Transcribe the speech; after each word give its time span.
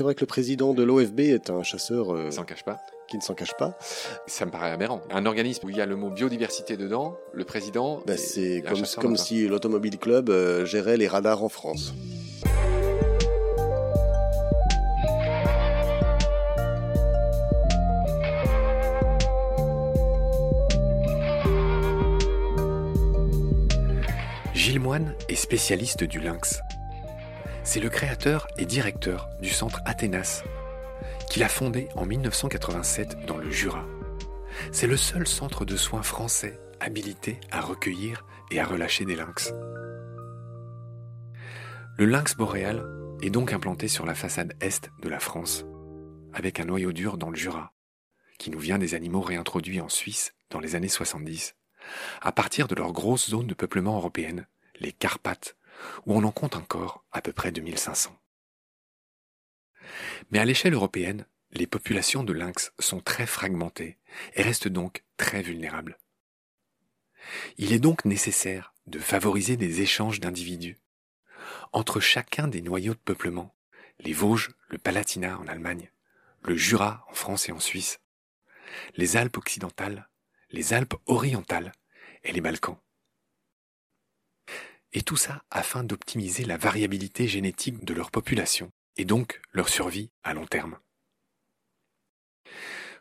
c'est 0.00 0.04
vrai 0.04 0.14
que 0.14 0.20
le 0.22 0.26
président 0.26 0.72
de 0.72 0.82
l'OFB 0.82 1.20
est 1.20 1.50
un 1.50 1.62
chasseur 1.62 2.14
euh, 2.14 2.30
s'en 2.30 2.44
cache 2.44 2.64
pas. 2.64 2.80
qui 3.06 3.18
ne 3.18 3.22
s'en 3.22 3.34
cache 3.34 3.54
pas. 3.58 3.76
Ça 4.26 4.46
me 4.46 4.50
paraît 4.50 4.70
aberrant. 4.70 5.02
Un 5.10 5.26
organisme 5.26 5.66
où 5.66 5.68
il 5.68 5.76
y 5.76 5.82
a 5.82 5.84
le 5.84 5.94
mot 5.94 6.08
biodiversité 6.08 6.78
dedans, 6.78 7.18
le 7.34 7.44
président. 7.44 8.00
Bah, 8.06 8.14
est- 8.14 8.16
c'est 8.16 8.64
comme, 8.98 9.18
si 9.18 9.46
l'Automobile 9.46 9.98
Club 9.98 10.30
euh, 10.30 10.64
gérait 10.64 10.96
les 10.96 11.06
radars 11.06 11.44
en 11.44 11.50
France. 11.50 11.92
Gilles 24.54 24.80
Moine 24.80 25.14
est 25.28 25.34
spécialiste 25.34 26.04
du 26.04 26.20
lynx. 26.20 26.60
C'est 27.62 27.80
le 27.80 27.90
créateur 27.90 28.48
et 28.56 28.64
directeur 28.64 29.28
du 29.40 29.50
centre 29.50 29.80
Athénas, 29.84 30.42
qu'il 31.28 31.42
a 31.42 31.48
fondé 31.48 31.88
en 31.94 32.06
1987 32.06 33.26
dans 33.26 33.36
le 33.36 33.50
Jura. 33.50 33.84
C'est 34.72 34.86
le 34.86 34.96
seul 34.96 35.26
centre 35.26 35.64
de 35.64 35.76
soins 35.76 36.02
français 36.02 36.58
habilité 36.80 37.38
à 37.50 37.60
recueillir 37.60 38.24
et 38.50 38.58
à 38.58 38.64
relâcher 38.64 39.04
des 39.04 39.14
lynx. 39.14 39.52
Le 41.98 42.06
lynx 42.06 42.34
boréal 42.34 42.84
est 43.22 43.30
donc 43.30 43.52
implanté 43.52 43.86
sur 43.88 44.06
la 44.06 44.14
façade 44.14 44.54
est 44.60 44.90
de 45.02 45.08
la 45.08 45.20
France, 45.20 45.66
avec 46.32 46.58
un 46.58 46.64
noyau 46.64 46.92
dur 46.92 47.18
dans 47.18 47.28
le 47.28 47.36
Jura, 47.36 47.72
qui 48.38 48.50
nous 48.50 48.58
vient 48.58 48.78
des 48.78 48.94
animaux 48.94 49.20
réintroduits 49.20 49.82
en 49.82 49.90
Suisse 49.90 50.32
dans 50.48 50.60
les 50.60 50.74
années 50.74 50.88
70 50.88 51.54
à 52.22 52.32
partir 52.32 52.68
de 52.68 52.74
leur 52.74 52.92
grosse 52.92 53.30
zone 53.30 53.46
de 53.46 53.54
peuplement 53.54 53.96
européenne, 53.96 54.46
les 54.78 54.92
Carpates, 54.92 55.56
où 56.06 56.14
on 56.14 56.24
en 56.24 56.32
compte 56.32 56.56
encore 56.56 57.04
à 57.12 57.22
peu 57.22 57.32
près 57.32 57.52
2500. 57.52 58.16
Mais 60.30 60.38
à 60.38 60.44
l'échelle 60.44 60.74
européenne, 60.74 61.26
les 61.52 61.66
populations 61.66 62.22
de 62.22 62.32
lynx 62.32 62.72
sont 62.78 63.00
très 63.00 63.26
fragmentées 63.26 63.98
et 64.34 64.42
restent 64.42 64.68
donc 64.68 65.04
très 65.16 65.42
vulnérables. 65.42 65.98
Il 67.58 67.72
est 67.72 67.78
donc 67.78 68.04
nécessaire 68.04 68.74
de 68.86 68.98
favoriser 68.98 69.56
des 69.56 69.80
échanges 69.80 70.20
d'individus 70.20 70.78
entre 71.72 72.00
chacun 72.00 72.48
des 72.48 72.62
noyaux 72.62 72.94
de 72.94 72.98
peuplement, 72.98 73.54
les 73.98 74.12
Vosges, 74.12 74.50
le 74.68 74.78
Palatinat 74.78 75.38
en 75.38 75.46
Allemagne, 75.46 75.90
le 76.42 76.56
Jura 76.56 77.04
en 77.10 77.14
France 77.14 77.48
et 77.48 77.52
en 77.52 77.60
Suisse, 77.60 78.00
les 78.96 79.16
Alpes 79.16 79.36
occidentales, 79.36 80.08
les 80.50 80.72
Alpes 80.72 80.94
orientales 81.06 81.72
et 82.24 82.32
les 82.32 82.40
Balkans. 82.40 82.78
Et 84.92 85.02
tout 85.02 85.16
ça 85.16 85.44
afin 85.50 85.84
d'optimiser 85.84 86.44
la 86.44 86.56
variabilité 86.56 87.28
génétique 87.28 87.84
de 87.84 87.94
leur 87.94 88.10
population 88.10 88.72
et 88.96 89.04
donc 89.04 89.40
leur 89.52 89.68
survie 89.68 90.10
à 90.24 90.34
long 90.34 90.46
terme. 90.46 90.78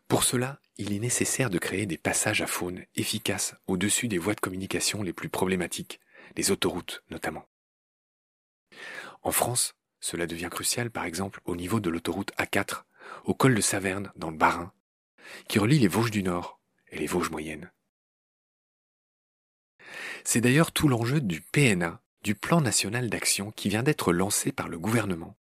Pour 0.08 0.24
cela, 0.24 0.60
il 0.78 0.94
est 0.94 1.00
nécessaire 1.00 1.50
de 1.50 1.58
créer 1.58 1.86
des 1.86 1.98
passages 1.98 2.42
à 2.42 2.48
faune 2.48 2.86
efficaces 2.96 3.56
au-dessus 3.68 4.08
des 4.08 4.18
voies 4.18 4.34
de 4.34 4.40
communication 4.40 5.04
les 5.04 5.14
plus 5.14 5.30
problématiques, 5.30 6.00
les 6.36 6.52
autoroutes 6.52 7.04
notamment. 7.10 7.46
En 9.22 9.32
France, 9.32 9.76
cela 10.00 10.28
devient 10.28 10.50
crucial 10.50 10.90
par 10.90 11.06
exemple 11.06 11.42
au 11.46 11.56
niveau 11.56 11.80
de 11.80 11.90
l'autoroute 11.90 12.32
A4, 12.38 12.84
au 13.26 13.34
col 13.34 13.56
de 13.56 13.62
Saverne 13.62 14.12
dans 14.16 14.32
le 14.32 14.38
Bas-Rhin, 14.38 14.72
qui 15.48 15.60
relie 15.60 15.80
les 15.80 15.88
Vosges 15.88 16.12
du 16.12 16.24
Nord 16.24 16.60
et 16.92 16.98
les 16.98 17.08
Vosges 17.08 17.30
moyennes. 17.30 17.72
C'est 20.24 20.42
d'ailleurs 20.42 20.72
tout 20.72 20.88
l'enjeu 20.88 21.22
du 21.22 21.42
PNA, 21.42 22.02
du 22.24 22.36
Plan 22.36 22.62
national 22.62 23.10
d'action 23.10 23.52
qui 23.52 23.70
vient 23.70 23.84
d'être 23.84 24.12
lancé 24.12 24.52
par 24.52 24.68
le 24.68 24.78
gouvernement. 24.78 25.38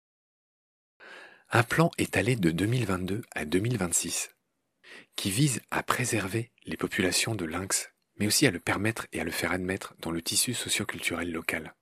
Un 1.50 1.62
plan 1.62 1.91
étalé 1.97 2.37
de 2.37 2.50
2022 2.50 3.23
à 3.34 3.45
2026, 3.45 4.31
qui 5.15 5.31
vise 5.31 5.61
à 5.71 5.83
préserver 5.83 6.53
les 6.65 6.77
populations 6.77 7.34
de 7.34 7.45
lynx, 7.45 7.91
mais 8.19 8.27
aussi 8.27 8.47
à 8.47 8.50
le 8.50 8.61
permettre 8.61 9.06
et 9.12 9.21
à 9.21 9.25
le 9.25 9.31
faire 9.31 9.53
admettre 9.53 9.95
dans 10.00 10.11
le 10.11 10.23
tissu 10.23 10.55
socioculturel 10.55 11.31
local. 11.31 11.75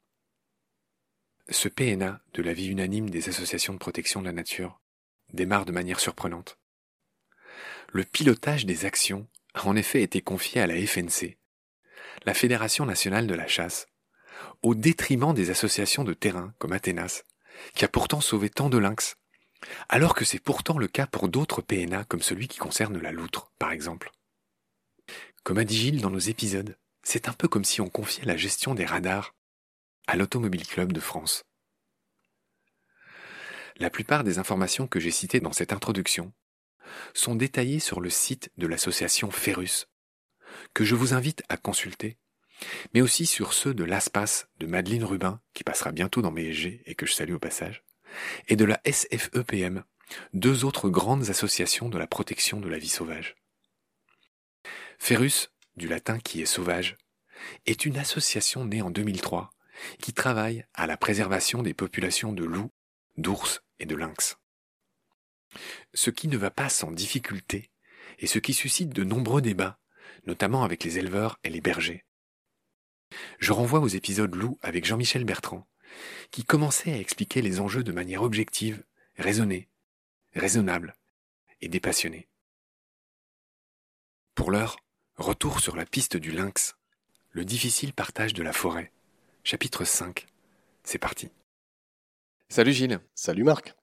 Ce 1.49 1.69
PNA 1.69 2.21
de 2.33 2.43
la 2.43 2.53
vie 2.53 2.69
unanime 2.69 3.11
des 3.11 3.29
associations 3.29 3.75
de 3.75 3.79
protection 3.79 4.21
de 4.21 4.27
la 4.27 4.33
nature 4.33 4.81
démarre 5.33 5.65
de 5.65 5.73
manière 5.73 6.01
surprenante. 6.01 6.59
Le 7.93 8.05
pilotage 8.05 8.67
des 8.67 8.85
actions 8.85 9.29
a 9.55 9.67
en 9.67 9.77
effet 9.77 10.03
été 10.03 10.21
confié 10.21 10.61
à 10.61 10.67
la 10.67 10.75
FNC, 10.75 11.37
la 12.25 12.35
Fédération 12.35 12.87
nationale 12.87 13.27
de 13.27 13.35
la 13.35 13.47
chasse, 13.47 13.87
au 14.63 14.75
détriment 14.75 15.35
des 15.35 15.51
associations 15.51 16.05
de 16.05 16.15
terrain 16.15 16.55
comme 16.59 16.73
Athénas, 16.73 17.23
qui 17.75 17.85
a 17.85 17.89
pourtant 17.89 18.21
sauvé 18.21 18.51
tant 18.51 18.69
de 18.69 18.79
lynx, 18.79 19.17
alors 19.89 20.15
que 20.15 20.25
c'est 20.25 20.39
pourtant 20.39 20.79
le 20.79 20.89
cas 20.89 21.07
pour 21.07 21.29
d'autres 21.29 21.63
PNA 21.63 22.05
comme 22.05 22.23
celui 22.23 22.49
qui 22.49 22.59
concerne 22.59 22.99
la 22.99 23.13
loutre, 23.13 23.53
par 23.59 23.73
exemple. 23.73 24.11
Comme 25.43 25.59
a 25.59 25.65
dit 25.65 25.77
Gilles 25.77 26.01
dans 26.01 26.11
nos 26.11 26.19
épisodes, 26.19 26.77
c'est 27.03 27.29
un 27.29 27.33
peu 27.33 27.49
comme 27.49 27.65
si 27.65 27.81
on 27.81 27.89
confiait 27.89 28.25
la 28.25 28.37
gestion 28.37 28.75
des 28.75 28.87
radars 28.87 29.35
à 30.07 30.17
l'Automobile 30.17 30.67
Club 30.67 30.93
de 30.93 31.01
France. 31.01 31.45
La 33.77 33.91
plupart 33.91 34.25
des 34.25 34.39
informations 34.39 34.87
que 34.87 35.01
j'ai 35.01 35.11
citées 35.11 35.41
dans 35.41 35.53
cette 35.53 35.73
introduction 35.73 36.33
sont 37.13 37.35
détaillées 37.35 37.81
sur 37.81 38.01
le 38.01 38.11
site 38.11 38.51
de 38.57 38.67
l'association 38.67 39.31
Ferrus, 39.31 39.89
que 40.73 40.85
je 40.85 40.95
vous 40.95 41.15
invite 41.15 41.43
à 41.49 41.57
consulter, 41.57 42.19
mais 42.93 43.01
aussi 43.01 43.27
sur 43.27 43.53
ceux 43.53 43.75
de 43.75 43.85
l'ASPAS 43.85 44.47
de 44.59 44.67
Madeleine 44.67 45.05
Rubin, 45.05 45.41
qui 45.53 45.65
passera 45.65 45.93
bientôt 45.93 46.23
dans 46.23 46.33
BSG 46.33 46.83
et 46.87 46.95
que 46.95 47.07
je 47.07 47.15
salue 47.15 47.35
au 47.35 47.39
passage, 47.39 47.85
et 48.49 48.57
de 48.57 48.65
la 48.65 48.81
SFEPM, 48.85 49.85
deux 50.33 50.65
autres 50.65 50.89
grandes 50.89 51.31
associations 51.31 51.89
de 51.89 51.99
la 51.99 52.07
protection 52.07 52.61
de 52.61 52.69
la 52.69 52.79
vie 52.79 52.89
sauvage. 52.89 53.37
Ferrus, 54.99 55.51
du 55.77 55.89
latin 55.89 56.19
qui 56.19 56.41
est 56.41 56.47
sauvage, 56.47 56.97
est 57.67 57.85
une 57.85 57.99
association 57.99 58.65
née 58.65 58.83
en 58.83 58.91
2003 58.91 59.51
qui 60.01 60.13
travaille 60.13 60.65
à 60.75 60.87
la 60.87 60.97
préservation 60.97 61.63
des 61.63 61.75
populations 61.75 62.33
de 62.33 62.45
loups, 62.45 62.71
d'ours 63.17 63.63
et 63.81 63.87
de 63.87 63.97
lynx. 63.97 64.37
Ce 65.95 66.11
qui 66.11 66.29
ne 66.29 66.37
va 66.37 66.51
pas 66.51 66.69
sans 66.69 66.91
difficulté 66.91 67.71
et 68.19 68.27
ce 68.27 68.39
qui 68.39 68.55
suscite 68.55 68.91
de 68.91 69.05
nombreux 69.05 69.43
débats, 69.43 69.79
notamment 70.27 70.65
avec 70.65 70.85
les 70.85 70.99
éleveurs 70.99 71.39
et 71.45 71.51
les 71.51 71.61
bergers. 71.61 72.05
Je 73.39 73.53
renvoie 73.53 73.81
aux 73.81 73.89
épisodes 73.89 74.35
loups 74.35 74.59
avec 74.63 74.85
Jean-Michel 74.85 75.25
Bertrand, 75.25 75.67
qui 76.31 76.45
commençait 76.45 76.93
à 76.93 76.99
expliquer 76.99 77.43
les 77.43 77.61
enjeux 77.61 77.85
de 77.85 77.93
manière 77.93 78.23
objective, 78.23 78.83
raisonnée, 79.17 79.69
raisonnable 80.35 80.95
et 81.61 81.69
dépassionnée. 81.69 82.29
Pour 84.35 84.51
l'heure, 84.51 84.77
retour 85.17 85.61
sur 85.61 85.77
la 85.77 85.87
piste 85.87 86.17
du 86.17 86.33
lynx, 86.33 86.75
le 87.31 87.45
difficile 87.45 87.93
partage 87.93 88.35
de 88.35 88.43
la 88.43 88.53
forêt, 88.53 88.93
chapitre 89.45 89.85
5. 89.85 90.27
C'est 90.83 90.99
parti. 90.99 91.31
Salut 92.49 92.73
Gilles. 92.73 93.01
Salut 93.15 93.45
Marc. 93.45 93.75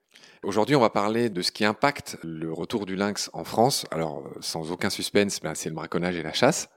Aujourd'hui, 0.44 0.74
on 0.74 0.80
va 0.80 0.90
parler 0.90 1.30
de 1.30 1.40
ce 1.40 1.52
qui 1.52 1.64
impacte 1.64 2.18
le 2.24 2.52
retour 2.52 2.84
du 2.84 2.96
lynx 2.96 3.30
en 3.32 3.44
France. 3.44 3.86
Alors, 3.92 4.26
euh, 4.26 4.30
sans 4.40 4.72
aucun 4.72 4.90
suspense, 4.90 5.38
ben, 5.40 5.54
c'est 5.54 5.68
le 5.68 5.74
braconnage 5.76 6.16
et 6.16 6.22
la 6.24 6.32
chasse. 6.32 6.68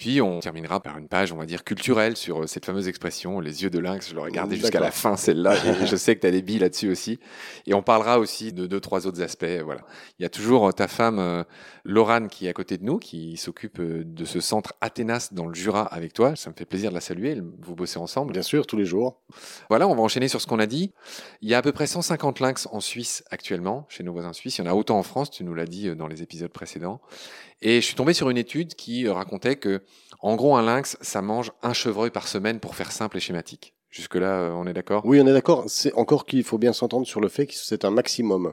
Puis, 0.00 0.22
on 0.22 0.40
terminera 0.40 0.80
par 0.80 0.96
une 0.96 1.08
page, 1.08 1.30
on 1.30 1.36
va 1.36 1.44
dire, 1.44 1.62
culturelle 1.62 2.16
sur 2.16 2.40
euh, 2.40 2.46
cette 2.46 2.64
fameuse 2.64 2.88
expression, 2.88 3.38
les 3.38 3.64
yeux 3.64 3.68
de 3.68 3.78
lynx. 3.78 4.08
Je 4.08 4.14
l'aurais 4.14 4.30
gardé 4.30 4.56
jusqu'à 4.56 4.80
la 4.80 4.90
fin, 4.90 5.14
celle-là, 5.14 5.54
et 5.56 5.84
je 5.86 5.94
sais 5.94 6.16
que 6.16 6.22
tu 6.22 6.26
as 6.26 6.30
des 6.30 6.40
billes 6.40 6.60
là-dessus 6.60 6.90
aussi. 6.90 7.18
Et 7.66 7.74
on 7.74 7.82
parlera 7.82 8.18
aussi 8.18 8.54
de 8.54 8.66
deux, 8.66 8.80
trois 8.80 9.06
autres 9.06 9.20
aspects. 9.20 9.44
Voilà. 9.62 9.82
Il 10.18 10.22
y 10.22 10.24
a 10.24 10.30
toujours 10.30 10.68
euh, 10.68 10.72
ta 10.72 10.88
femme, 10.88 11.18
euh, 11.18 11.44
Laurane, 11.84 12.28
qui 12.28 12.46
est 12.46 12.48
à 12.48 12.54
côté 12.54 12.78
de 12.78 12.84
nous, 12.84 12.98
qui 12.98 13.36
s'occupe 13.36 13.78
de 13.78 14.24
ce 14.24 14.40
centre 14.40 14.72
Athénas 14.80 15.28
dans 15.32 15.46
le 15.46 15.52
Jura 15.52 15.82
avec 15.82 16.14
toi. 16.14 16.34
Ça 16.34 16.48
me 16.48 16.54
fait 16.54 16.64
plaisir 16.64 16.88
de 16.88 16.94
la 16.94 17.02
saluer. 17.02 17.38
Vous 17.60 17.74
bossez 17.74 17.98
ensemble. 17.98 18.32
Bien 18.32 18.40
sûr, 18.40 18.66
tous 18.66 18.78
les 18.78 18.86
jours. 18.86 19.20
Voilà, 19.68 19.86
on 19.86 19.94
va 19.94 20.00
enchaîner 20.00 20.28
sur 20.28 20.40
ce 20.40 20.46
qu'on 20.46 20.60
a 20.60 20.66
dit. 20.66 20.94
Il 21.42 21.50
y 21.50 21.54
a 21.54 21.58
à 21.58 21.62
peu 21.62 21.72
près 21.72 21.86
150 21.86 22.40
lynx 22.40 22.66
en 22.72 22.80
Suisse 22.80 23.22
actuellement, 23.30 23.84
chez 23.90 24.02
nos 24.02 24.14
voisins 24.14 24.32
suisses. 24.32 24.56
Il 24.56 24.64
y 24.64 24.68
en 24.68 24.70
a 24.70 24.74
autant 24.74 24.98
en 24.98 25.02
France, 25.02 25.30
tu 25.30 25.44
nous 25.44 25.52
l'as 25.52 25.66
dit 25.66 25.94
dans 25.94 26.06
les 26.06 26.22
épisodes 26.22 26.50
précédents. 26.50 27.02
Et 27.62 27.80
je 27.80 27.86
suis 27.86 27.94
tombé 27.94 28.14
sur 28.14 28.30
une 28.30 28.38
étude 28.38 28.74
qui 28.74 29.06
euh, 29.06 29.12
racontait 29.12 29.56
que, 29.56 29.82
en 30.20 30.36
gros, 30.36 30.56
un 30.56 30.62
lynx, 30.62 30.96
ça 31.00 31.20
mange 31.22 31.52
un 31.62 31.72
chevreuil 31.72 32.10
par 32.10 32.26
semaine 32.28 32.58
pour 32.60 32.74
faire 32.74 32.90
simple 32.92 33.16
et 33.18 33.20
schématique. 33.20 33.74
Jusque-là, 33.90 34.40
euh, 34.42 34.50
on 34.52 34.66
est 34.66 34.72
d'accord? 34.72 35.02
Oui, 35.04 35.20
on 35.20 35.26
est 35.26 35.32
d'accord. 35.32 35.64
C'est 35.68 35.92
encore 35.94 36.24
qu'il 36.24 36.44
faut 36.44 36.58
bien 36.58 36.72
s'entendre 36.72 37.06
sur 37.06 37.20
le 37.20 37.28
fait 37.28 37.46
que 37.46 37.54
c'est 37.54 37.84
un 37.84 37.90
maximum. 37.90 38.52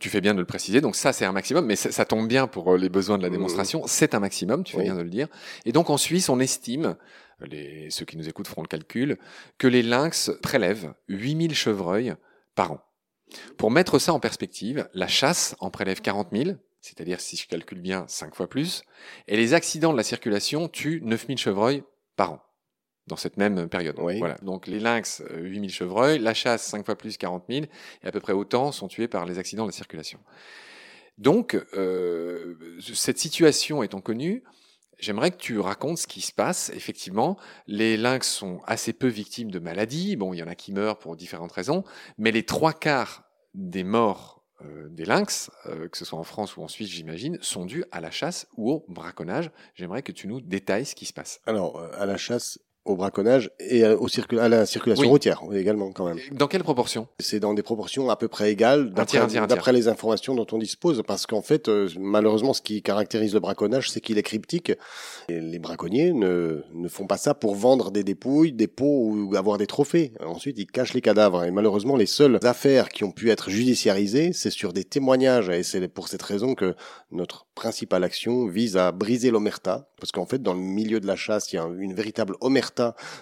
Tu 0.00 0.10
fais 0.10 0.20
bien 0.20 0.34
de 0.34 0.40
le 0.40 0.44
préciser. 0.44 0.80
Donc 0.80 0.96
ça, 0.96 1.12
c'est 1.12 1.24
un 1.24 1.30
maximum, 1.30 1.64
mais 1.66 1.76
ça, 1.76 1.92
ça 1.92 2.04
tombe 2.04 2.26
bien 2.26 2.48
pour 2.48 2.72
euh, 2.74 2.76
les 2.76 2.88
besoins 2.88 3.16
de 3.16 3.22
la 3.22 3.28
Mhm. 3.28 3.36
démonstration. 3.36 3.82
C'est 3.86 4.12
un 4.12 4.18
maximum, 4.18 4.64
tu 4.64 4.72
fais 4.72 4.78
Oui. 4.78 4.84
bien 4.84 4.96
de 4.96 5.02
le 5.02 5.08
dire. 5.08 5.28
Et 5.64 5.70
donc 5.70 5.88
en 5.88 5.96
Suisse, 5.96 6.28
on 6.28 6.40
estime, 6.40 6.96
les, 7.40 7.88
ceux 7.90 8.04
qui 8.04 8.16
nous 8.16 8.28
écoutent 8.28 8.48
feront 8.48 8.62
le 8.62 8.66
calcul, 8.68 9.18
que 9.58 9.68
les 9.68 9.84
lynx 9.84 10.32
prélèvent 10.42 10.92
8000 11.06 11.54
chevreuils 11.54 12.14
par 12.56 12.72
an. 12.72 12.80
Pour 13.56 13.70
mettre 13.70 14.00
ça 14.00 14.12
en 14.12 14.18
perspective, 14.18 14.88
la 14.94 15.06
chasse 15.06 15.54
en 15.60 15.70
prélève 15.70 16.00
40 16.00 16.30
000, 16.32 16.56
c'est-à-dire, 16.82 17.20
si 17.20 17.36
je 17.36 17.48
calcule 17.48 17.80
bien, 17.80 18.04
5 18.08 18.34
fois 18.34 18.48
plus, 18.48 18.82
et 19.28 19.36
les 19.36 19.54
accidents 19.54 19.92
de 19.92 19.96
la 19.96 20.02
circulation 20.02 20.68
tuent 20.68 21.00
9000 21.02 21.38
chevreuils 21.38 21.82
par 22.16 22.32
an. 22.32 22.42
dans 23.08 23.16
cette 23.16 23.36
même 23.36 23.68
période. 23.68 23.96
Oui. 23.98 24.18
Voilà. 24.18 24.36
Donc 24.42 24.68
les 24.68 24.78
lynx, 24.78 25.22
euh, 25.22 25.40
8000 25.40 25.70
chevreuils, 25.70 26.18
la 26.20 26.34
chasse, 26.34 26.64
5 26.66 26.86
fois 26.86 26.96
plus, 26.96 27.16
40 27.16 27.44
000, 27.48 27.64
et 28.02 28.06
à 28.06 28.12
peu 28.12 28.20
près 28.20 28.32
autant 28.32 28.70
sont 28.70 28.86
tués 28.86 29.08
par 29.08 29.26
les 29.26 29.38
accidents 29.38 29.64
de 29.64 29.70
la 29.70 29.76
circulation. 29.76 30.20
Donc, 31.18 31.54
euh, 31.74 32.78
cette 32.94 33.18
situation 33.18 33.82
étant 33.82 34.00
connue, 34.00 34.44
j'aimerais 34.98 35.30
que 35.30 35.36
tu 35.36 35.58
racontes 35.58 35.98
ce 35.98 36.06
qui 36.06 36.20
se 36.20 36.32
passe. 36.32 36.70
Effectivement, 36.74 37.38
les 37.66 37.96
lynx 37.96 38.28
sont 38.28 38.60
assez 38.66 38.92
peu 38.92 39.08
victimes 39.08 39.50
de 39.50 39.58
maladies. 39.58 40.16
Bon, 40.16 40.32
il 40.32 40.38
y 40.38 40.42
en 40.42 40.48
a 40.48 40.54
qui 40.54 40.72
meurent 40.72 40.98
pour 40.98 41.16
différentes 41.16 41.52
raisons, 41.52 41.84
mais 42.18 42.30
les 42.30 42.44
trois 42.44 42.72
quarts 42.72 43.24
des 43.54 43.84
morts 43.84 44.41
euh, 44.64 44.88
des 44.88 45.04
lynx, 45.04 45.50
euh, 45.66 45.88
que 45.88 45.96
ce 45.96 46.04
soit 46.04 46.18
en 46.18 46.24
France 46.24 46.56
ou 46.56 46.62
en 46.62 46.68
Suisse, 46.68 46.88
j'imagine, 46.88 47.38
sont 47.40 47.64
dus 47.64 47.84
à 47.90 48.00
la 48.00 48.10
chasse 48.10 48.46
ou 48.56 48.70
au 48.70 48.84
braconnage. 48.88 49.50
J'aimerais 49.74 50.02
que 50.02 50.12
tu 50.12 50.26
nous 50.26 50.40
détailles 50.40 50.86
ce 50.86 50.94
qui 50.94 51.06
se 51.06 51.12
passe. 51.12 51.40
Alors, 51.46 51.78
euh, 51.78 51.90
à 51.98 52.06
la 52.06 52.16
chasse, 52.16 52.58
au 52.84 52.96
braconnage 52.96 53.50
et 53.60 53.86
au 53.86 54.06
à 54.38 54.48
la 54.48 54.66
circulation 54.66 55.04
Oui. 55.04 55.08
routière 55.08 55.40
également 55.54 55.92
quand 55.92 56.04
même. 56.06 56.18
Dans 56.32 56.48
quelle 56.48 56.62
proportion? 56.64 57.06
C'est 57.20 57.38
dans 57.40 57.54
des 57.54 57.62
proportions 57.62 58.10
à 58.10 58.16
peu 58.16 58.28
près 58.28 58.50
égales 58.50 58.92
d'après 58.92 59.72
les 59.72 59.88
informations 59.88 60.34
dont 60.34 60.46
on 60.52 60.58
dispose, 60.58 61.02
parce 61.06 61.26
qu'en 61.26 61.42
fait, 61.42 61.68
euh, 61.68 61.88
malheureusement, 61.98 62.52
ce 62.52 62.60
qui 62.62 62.82
caractérise 62.82 63.34
le 63.34 63.40
braconnage, 63.40 63.90
c'est 63.90 64.00
qu'il 64.00 64.18
est 64.18 64.22
cryptique. 64.22 64.72
Et 65.28 65.40
les 65.40 65.58
braconniers 65.58 66.12
ne, 66.12 66.62
ne 66.74 66.88
font 66.88 67.06
pas 67.06 67.16
ça 67.18 67.34
pour 67.34 67.54
vendre 67.54 67.90
des 67.92 68.02
dépouilles, 68.04 68.52
des 68.52 68.66
pots 68.66 69.10
ou 69.12 69.36
avoir 69.36 69.58
des 69.58 69.66
trophées. 69.66 70.12
Ensuite, 70.24 70.58
ils 70.58 70.66
cachent 70.66 70.94
les 70.94 71.00
cadavres. 71.00 71.44
Et 71.44 71.50
malheureusement, 71.50 71.96
les 71.96 72.06
seules 72.06 72.38
affaires 72.42 72.88
qui 72.88 73.04
ont 73.04 73.12
pu 73.12 73.30
être 73.30 73.48
judiciarisées, 73.50 74.32
c'est 74.32 74.50
sur 74.50 74.72
des 74.72 74.84
témoignages. 74.84 75.48
Et 75.50 75.62
c'est 75.62 75.86
pour 75.88 76.08
cette 76.08 76.22
raison 76.22 76.54
que 76.54 76.74
notre 77.10 77.46
principale 77.54 78.02
action 78.02 78.46
vise 78.46 78.76
à 78.76 78.92
briser 78.92 79.30
l'omerta, 79.30 79.88
parce 80.00 80.10
qu'en 80.10 80.26
fait, 80.26 80.42
dans 80.42 80.54
le 80.54 80.60
milieu 80.60 80.98
de 81.00 81.06
la 81.06 81.16
chasse, 81.16 81.52
il 81.52 81.56
y 81.56 81.58
a 81.58 81.62
un- 81.64 81.78
une 81.78 81.94
véritable 81.94 82.34
omerta 82.40 82.71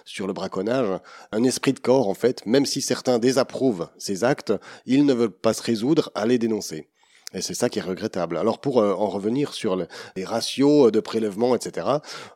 sur 0.05 0.27
le 0.27 0.33
braconnage, 0.33 0.99
un 1.31 1.43
esprit 1.43 1.73
de 1.73 1.79
corps, 1.79 2.07
en 2.07 2.13
fait, 2.13 2.45
même 2.45 2.65
si 2.65 2.81
certains 2.81 3.19
désapprouvent 3.19 3.89
ces 3.97 4.23
actes, 4.23 4.53
ils 4.85 5.05
ne 5.05 5.13
veulent 5.13 5.31
pas 5.31 5.53
se 5.53 5.63
résoudre 5.63 6.11
à 6.15 6.25
les 6.25 6.37
dénoncer. 6.37 6.89
Et 7.33 7.41
c'est 7.41 7.53
ça 7.53 7.69
qui 7.69 7.79
est 7.79 7.83
regrettable. 7.83 8.37
Alors 8.37 8.59
pour 8.59 8.79
euh, 8.81 8.93
en 8.93 9.07
revenir 9.07 9.53
sur 9.53 9.75
le- 9.75 9.87
les 10.15 10.25
ratios 10.25 10.91
de 10.91 10.99
prélèvement, 10.99 11.55
etc., 11.55 11.87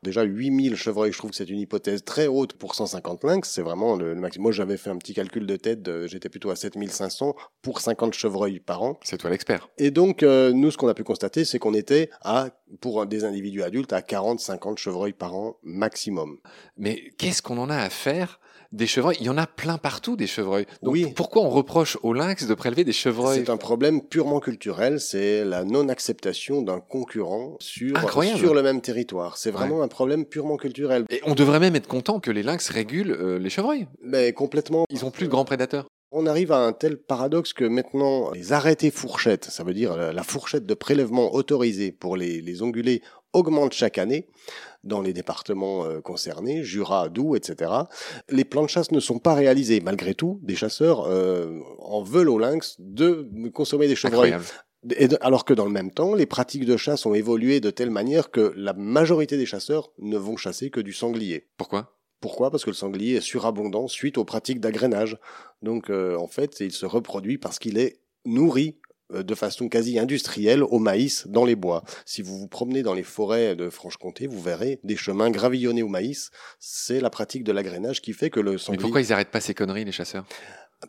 déjà 0.04 0.24
8000 0.24 0.76
chevreuils, 0.76 1.12
je 1.12 1.18
trouve 1.18 1.32
que 1.32 1.36
c'est 1.38 1.50
une 1.50 1.60
hypothèse 1.60 2.04
très 2.04 2.28
haute 2.28 2.54
pour 2.54 2.76
150 2.76 3.24
lynx, 3.26 3.50
c'est 3.50 3.62
vraiment 3.62 3.96
le, 3.96 4.16
maximum. 4.16 4.44
Moi 4.44 4.52
j'avais 4.52 4.78
fait 4.78 4.90
un 4.90 4.98
petit 4.98 5.14
calcul 5.14 5.46
de 5.46 5.56
tête, 5.56 5.90
j'étais 6.06 6.30
plutôt 6.30 6.50
à 6.50 6.56
7500 6.56 7.36
pour 7.62 7.82
50 7.82 8.14
chevreuils 8.14 8.60
par 8.60 8.84
an. 8.84 9.00
C'est 9.04 9.18
toi 9.18 9.30
l'expert. 9.30 9.70
Et 9.78 9.92
donc, 9.92 10.24
euh, 10.24 10.54
nous, 10.54 10.72
ce 10.72 10.78
qu'on 10.78 10.88
a 10.88 10.94
pu 10.94 11.04
constater, 11.04 11.46
c'est 11.46 11.60
qu'on 11.60 11.74
était 11.74 12.10
à, 12.22 12.50
pour 12.82 13.06
des 13.06 13.24
individus 13.26 13.64
adultes, 13.64 13.94
à 13.94 14.02
40-50 14.02 14.78
chevreuils 14.78 15.14
par 15.14 15.36
an 15.36 15.58
maximum. 15.64 16.38
Mais 16.78 17.12
qu'est-ce 17.18 17.42
qu'on 17.42 17.58
en 17.58 17.70
a 17.70 17.78
à 17.78 17.90
faire 17.90 18.40
des 18.76 18.88
chevreuils 18.88 19.18
Il 19.20 19.26
y 19.26 19.30
en 19.30 19.38
a 19.38 19.48
plein 19.48 19.78
partout 19.78 20.16
des 20.16 20.28
chevreuils. 20.28 20.66
Donc 20.84 20.94
Oui. 20.94 21.08
pourquoi 21.16 21.42
on 21.44 21.50
reproche 21.50 21.98
aux 22.04 22.14
lynx 22.14 22.46
de 22.46 22.54
prélever 22.54 22.84
des 22.84 22.92
chevreuils 22.94 23.40
C'est 23.40 23.50
un 23.50 23.58
problème 23.58 24.02
purement 24.02 24.40
culturel, 24.40 25.00
c'est 25.00 25.44
la 25.46 25.64
non-acceptation 25.64 26.62
d'un 26.62 26.80
concurrent 26.80 27.56
sur, 27.60 27.98
Incroyable. 27.98 28.40
sur 28.40 28.54
le 28.54 28.62
même 28.62 28.82
territoire. 28.82 29.38
C'est 29.38 29.52
vraiment 29.52 29.82
un 29.82 29.88
problème 29.88 30.26
purement 30.26 30.58
culturel. 30.58 31.06
Et 31.10 31.22
on 31.26 31.36
devrait 31.36 31.60
même 31.60 31.76
être 31.76 31.88
content 31.88 32.20
que 32.20 32.32
les 32.32 32.44
lynx 32.44 32.70
régulent 32.70 33.12
euh, 33.12 33.40
les 33.40 33.50
chevreuils. 33.50 33.88
Mais 34.02 34.34
complètement. 34.34 34.86
Ils 34.90 35.06
ont 35.06 35.12
plus 35.12 35.26
de 35.26 35.32
grands 35.32 35.46
prédateurs. 35.46 35.88
On 36.12 36.28
arrive 36.28 36.52
à 36.52 36.60
un 36.60 36.72
tel 36.72 36.98
paradoxe 36.98 37.52
que 37.52 37.66
maintenant, 37.66 38.32
les 38.32 38.54
arrêtés 38.54 38.92
fourchettes, 38.92 39.46
ça 39.46 39.64
veut 39.64 39.74
dire 39.74 39.98
la, 39.98 40.14
la 40.14 40.24
fourchette 40.24 40.66
de 40.66 40.74
prélèvement 40.74 41.34
autorisée 41.34 41.92
pour 41.92 42.16
les, 42.16 42.42
les 42.42 42.62
ongulés, 42.62 43.02
augmente 43.34 43.74
chaque 43.74 43.98
année 43.98 44.28
dans 44.86 45.02
les 45.02 45.12
départements 45.14 45.84
euh, 45.86 46.00
concernés, 46.00 46.64
Jura, 46.64 47.10
Doubs, 47.10 47.36
etc. 47.36 47.72
Les 48.30 48.46
plans 48.46 48.64
de 48.64 48.70
chasse 48.70 48.92
ne 48.92 49.00
sont 49.00 49.20
pas 49.20 49.34
réalisés. 49.34 49.82
Malgré 49.82 50.14
tout, 50.14 50.40
des 50.44 50.56
chasseurs 50.56 51.06
euh, 51.08 51.60
en 51.80 52.04
veulent 52.04 52.30
au 52.30 52.40
lynx 52.40 52.76
de 52.80 53.28
consommer 53.54 53.88
des 53.88 53.96
chevreuils. 53.96 54.32
Incroyable. 54.34 54.46
Et 54.98 55.08
de- 55.08 55.18
alors 55.22 55.46
que 55.46 55.54
dans 55.56 55.66
le 55.66 55.72
même 55.72 55.90
temps, 55.92 56.14
les 56.14 56.28
pratiques 56.28 56.66
de 56.66 56.78
chasse 56.78 57.06
ont 57.08 57.16
évolué 57.16 57.60
de 57.60 57.72
telle 57.72 57.90
manière 57.90 58.30
que 58.30 58.54
la 58.56 58.74
majorité 58.74 59.36
des 59.36 59.48
chasseurs 59.48 59.92
ne 59.98 60.16
vont 60.18 60.38
chasser 60.38 60.70
que 60.70 60.80
du 60.80 60.94
sanglier. 60.94 61.48
Pourquoi? 61.58 61.92
Pourquoi? 62.22 62.52
Parce 62.52 62.64
que 62.64 62.70
le 62.70 62.76
sanglier 62.76 63.16
est 63.16 63.22
surabondant 63.22 63.88
suite 63.88 64.18
aux 64.20 64.26
pratiques 64.26 64.60
d'agrénage. 64.60 65.18
Donc 65.64 65.90
euh, 65.90 66.16
en 66.18 66.28
fait, 66.28 66.60
il 66.60 66.72
se 66.72 66.86
reproduit 66.86 67.38
parce 67.40 67.58
qu'il 67.60 67.78
est 67.80 67.98
nourri 68.26 68.78
de 69.14 69.36
façon 69.36 69.70
quasi 69.70 70.00
industrielle 70.00 70.64
au 70.64 70.80
maïs 70.80 71.28
dans 71.28 71.46
les 71.46 71.56
bois. 71.56 71.84
Si 72.06 72.22
vous 72.22 72.38
vous 72.38 72.48
promenez 72.48 72.82
dans 72.84 72.94
les 72.94 73.04
forêts 73.04 73.56
de 73.56 73.70
Franche-Comté, 73.70 74.28
vous 74.28 74.42
verrez 74.42 74.80
des 74.84 74.96
chemins 74.96 75.30
gravillonnés 75.30 75.84
au 75.84 75.88
maïs. 75.88 76.32
C'est 76.60 77.00
la 77.00 77.10
pratique 77.10 77.44
de 77.44 77.52
l'agrénage 77.52 78.02
qui 78.02 78.14
fait 78.14 78.30
que 78.30 78.40
le 78.40 78.54
Mais 78.54 78.58
sanglier... 78.58 78.82
pourquoi 78.82 79.02
ils 79.02 79.14
arrêtent 79.14 79.32
pas 79.32 79.42
ces 79.42 79.54
conneries, 79.54 79.86
les 79.86 79.92
chasseurs? 79.92 80.26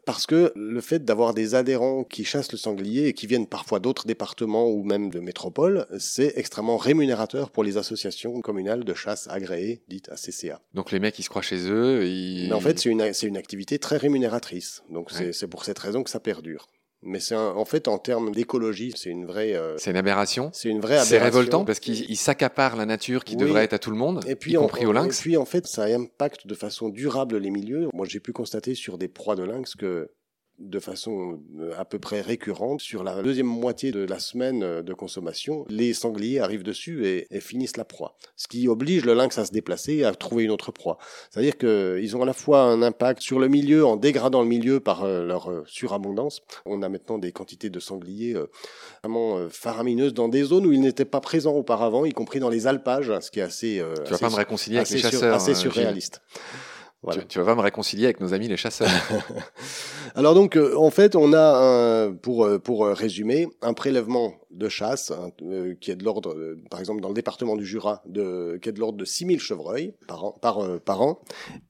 Parce 0.04 0.26
que 0.26 0.52
le 0.56 0.80
fait 0.80 1.04
d'avoir 1.04 1.32
des 1.32 1.54
adhérents 1.54 2.04
qui 2.04 2.24
chassent 2.24 2.52
le 2.52 2.58
sanglier 2.58 3.06
et 3.06 3.12
qui 3.14 3.26
viennent 3.26 3.46
parfois 3.46 3.78
d'autres 3.78 4.04
départements 4.04 4.68
ou 4.68 4.82
même 4.82 5.10
de 5.10 5.20
métropoles, 5.20 5.86
c'est 5.98 6.32
extrêmement 6.36 6.76
rémunérateur 6.76 7.50
pour 7.50 7.64
les 7.64 7.76
associations 7.78 8.40
communales 8.40 8.84
de 8.84 8.94
chasse 8.94 9.26
agréées, 9.30 9.82
dites 9.88 10.10
ACCA. 10.10 10.60
Donc 10.74 10.90
les 10.90 10.98
mecs, 11.00 11.18
ils 11.18 11.22
se 11.22 11.28
croient 11.30 11.40
chez 11.40 11.70
eux. 11.70 12.04
Ils... 12.04 12.48
Mais 12.48 12.54
en 12.54 12.60
fait, 12.60 12.78
c'est 12.78 12.90
une, 12.90 13.10
une 13.22 13.36
activité 13.36 13.78
très 13.78 13.96
rémunératrice. 13.96 14.82
Donc 14.90 15.10
Ouais. 15.12 15.32
c'est 15.32 15.46
pour 15.46 15.64
cette 15.64 15.78
raison 15.78 16.02
que 16.02 16.10
ça 16.10 16.20
perdure. 16.20 16.66
Mais 17.06 17.20
c'est 17.20 17.34
en 17.36 17.64
fait, 17.64 17.88
en 17.88 17.98
termes 17.98 18.32
d'écologie, 18.32 18.92
c'est 18.96 19.10
une 19.10 19.24
vraie, 19.26 19.54
euh, 19.54 19.76
c'est 19.78 19.90
une 19.90 19.96
aberration. 19.96 20.50
c'est 20.52 20.68
une 20.68 20.80
vraie 20.80 20.98
C'est 21.04 21.16
aberration. 21.16 21.38
révoltant 21.38 21.64
parce 21.64 21.78
qu'ils 21.80 22.10
ils 22.10 22.16
s'accaparent 22.16 22.76
la 22.76 22.84
nature 22.86 23.24
qui 23.24 23.34
Oui. 23.36 23.42
devrait 23.42 23.64
être 23.64 23.72
à 23.74 23.78
tout 23.78 23.90
le 23.90 23.96
monde, 23.96 24.24
Et 24.26 24.34
puis, 24.34 24.52
y 24.52 24.56
en- 24.56 24.62
compris 24.62 24.86
aux 24.86 24.90
Et 24.90 24.94
lynx. 24.94 25.20
puis 25.20 25.36
en 25.36 25.44
fait, 25.44 25.66
ça 25.66 25.84
impacte 25.84 26.46
de 26.46 26.54
façon 26.54 26.88
durable 26.88 27.36
les 27.38 27.50
milieux. 27.50 27.88
Moi, 27.94 28.06
j'ai 28.08 28.20
pu 28.20 28.32
constater 28.32 28.74
sur 28.74 28.98
des 28.98 29.08
proies 29.08 29.36
de 29.36 29.44
lynx 29.44 29.74
que 29.76 30.10
de 30.58 30.78
façon 30.78 31.40
euh, 31.60 31.72
à 31.78 31.84
peu 31.84 31.98
près 31.98 32.20
récurrente, 32.20 32.80
sur 32.80 33.04
la 33.04 33.22
deuxième 33.22 33.46
moitié 33.46 33.92
de 33.92 34.04
la 34.04 34.18
semaine 34.18 34.62
euh, 34.62 34.82
de 34.82 34.94
consommation, 34.94 35.66
les 35.68 35.92
sangliers 35.92 36.40
arrivent 36.40 36.62
dessus 36.62 37.06
et, 37.06 37.26
et 37.30 37.40
finissent 37.40 37.76
la 37.76 37.84
proie. 37.84 38.16
Ce 38.36 38.48
qui 38.48 38.66
oblige 38.68 39.04
le 39.04 39.14
lynx 39.14 39.36
à 39.38 39.44
se 39.44 39.52
déplacer 39.52 39.96
et 39.96 40.04
à 40.04 40.14
trouver 40.14 40.44
une 40.44 40.50
autre 40.50 40.72
proie. 40.72 40.98
C'est-à-dire 41.30 41.58
qu'ils 41.58 42.16
ont 42.16 42.22
à 42.22 42.26
la 42.26 42.32
fois 42.32 42.62
un 42.62 42.82
impact 42.82 43.20
sur 43.20 43.38
le 43.38 43.48
milieu 43.48 43.84
en 43.84 43.96
dégradant 43.96 44.40
le 44.40 44.48
milieu 44.48 44.80
par 44.80 45.04
euh, 45.04 45.24
leur 45.24 45.62
surabondance. 45.66 46.42
On 46.64 46.82
a 46.82 46.88
maintenant 46.88 47.18
des 47.18 47.32
quantités 47.32 47.70
de 47.70 47.80
sangliers 47.80 48.34
vraiment 49.02 49.48
faramineuses 49.50 50.14
dans 50.14 50.28
des 50.28 50.42
zones 50.44 50.66
où 50.66 50.72
ils 50.72 50.80
n'étaient 50.80 51.04
pas 51.04 51.20
présents 51.20 51.54
auparavant, 51.54 52.04
y 52.04 52.12
compris 52.12 52.40
dans 52.40 52.48
les 52.48 52.66
alpages, 52.66 53.12
ce 53.20 53.30
qui 53.30 53.40
est 53.40 53.42
assez... 53.42 53.82
Tu 54.04 54.12
vas 54.12 54.18
pas 54.18 54.30
me 54.30 54.36
réconcilier 54.36 54.78
avec 54.78 54.88
sur- 54.88 54.98
chasseurs. 54.98 55.34
assez 55.34 55.54
Gilles. 55.54 56.00
Voilà. 57.06 57.22
Tu, 57.22 57.28
tu 57.28 57.38
vas 57.38 57.44
pas 57.44 57.54
me 57.54 57.60
réconcilier 57.60 58.06
avec 58.06 58.20
nos 58.20 58.34
amis 58.34 58.48
les 58.48 58.56
chasseurs. 58.56 58.90
Alors 60.16 60.34
donc, 60.34 60.56
euh, 60.56 60.76
en 60.76 60.90
fait, 60.90 61.14
on 61.14 61.32
a, 61.32 61.56
un, 61.56 62.12
pour, 62.12 62.44
euh, 62.44 62.58
pour 62.58 62.84
euh, 62.84 62.94
résumer, 62.94 63.46
un 63.62 63.75
prélèvement 63.75 64.34
de 64.50 64.68
chasse 64.68 65.10
hein, 65.12 65.30
euh, 65.42 65.75
qui 65.80 65.90
est 65.90 65.96
de 65.96 66.04
l'ordre, 66.04 66.34
euh, 66.34 66.60
par 66.70 66.80
exemple 66.80 67.00
dans 67.00 67.08
le 67.08 67.14
département 67.14 67.56
du 67.56 67.64
Jura, 67.64 68.02
de, 68.06 68.58
qui 68.60 68.68
est 68.68 68.72
de 68.72 68.80
l'ordre 68.80 68.98
de 68.98 69.04
6000 69.04 69.38
chevreuils 69.38 69.94
par 70.08 70.25
an. 70.25 70.32
Par, 70.40 70.80
par 70.80 71.02
an. 71.02 71.20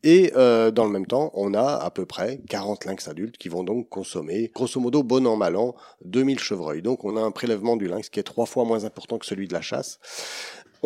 Et 0.02 0.32
euh, 0.36 0.70
dans 0.70 0.84
le 0.84 0.90
même 0.90 1.06
temps, 1.06 1.30
on 1.34 1.54
a 1.54 1.76
à 1.76 1.90
peu 1.90 2.06
près 2.06 2.40
40 2.48 2.84
lynx 2.84 3.08
adultes 3.08 3.36
qui 3.36 3.48
vont 3.48 3.64
donc 3.64 3.88
consommer, 3.88 4.50
grosso 4.54 4.80
modo, 4.80 5.02
bon 5.02 5.26
an, 5.26 5.36
mal 5.36 5.56
an, 5.56 5.74
2000 6.04 6.38
chevreuils. 6.38 6.82
Donc 6.82 7.04
on 7.04 7.16
a 7.16 7.20
un 7.20 7.30
prélèvement 7.30 7.76
du 7.76 7.88
lynx 7.88 8.08
qui 8.08 8.20
est 8.20 8.24
trois 8.24 8.46
fois 8.46 8.64
moins 8.64 8.84
important 8.84 9.18
que 9.18 9.26
celui 9.26 9.48
de 9.48 9.52
la 9.52 9.60
chasse. 9.60 9.98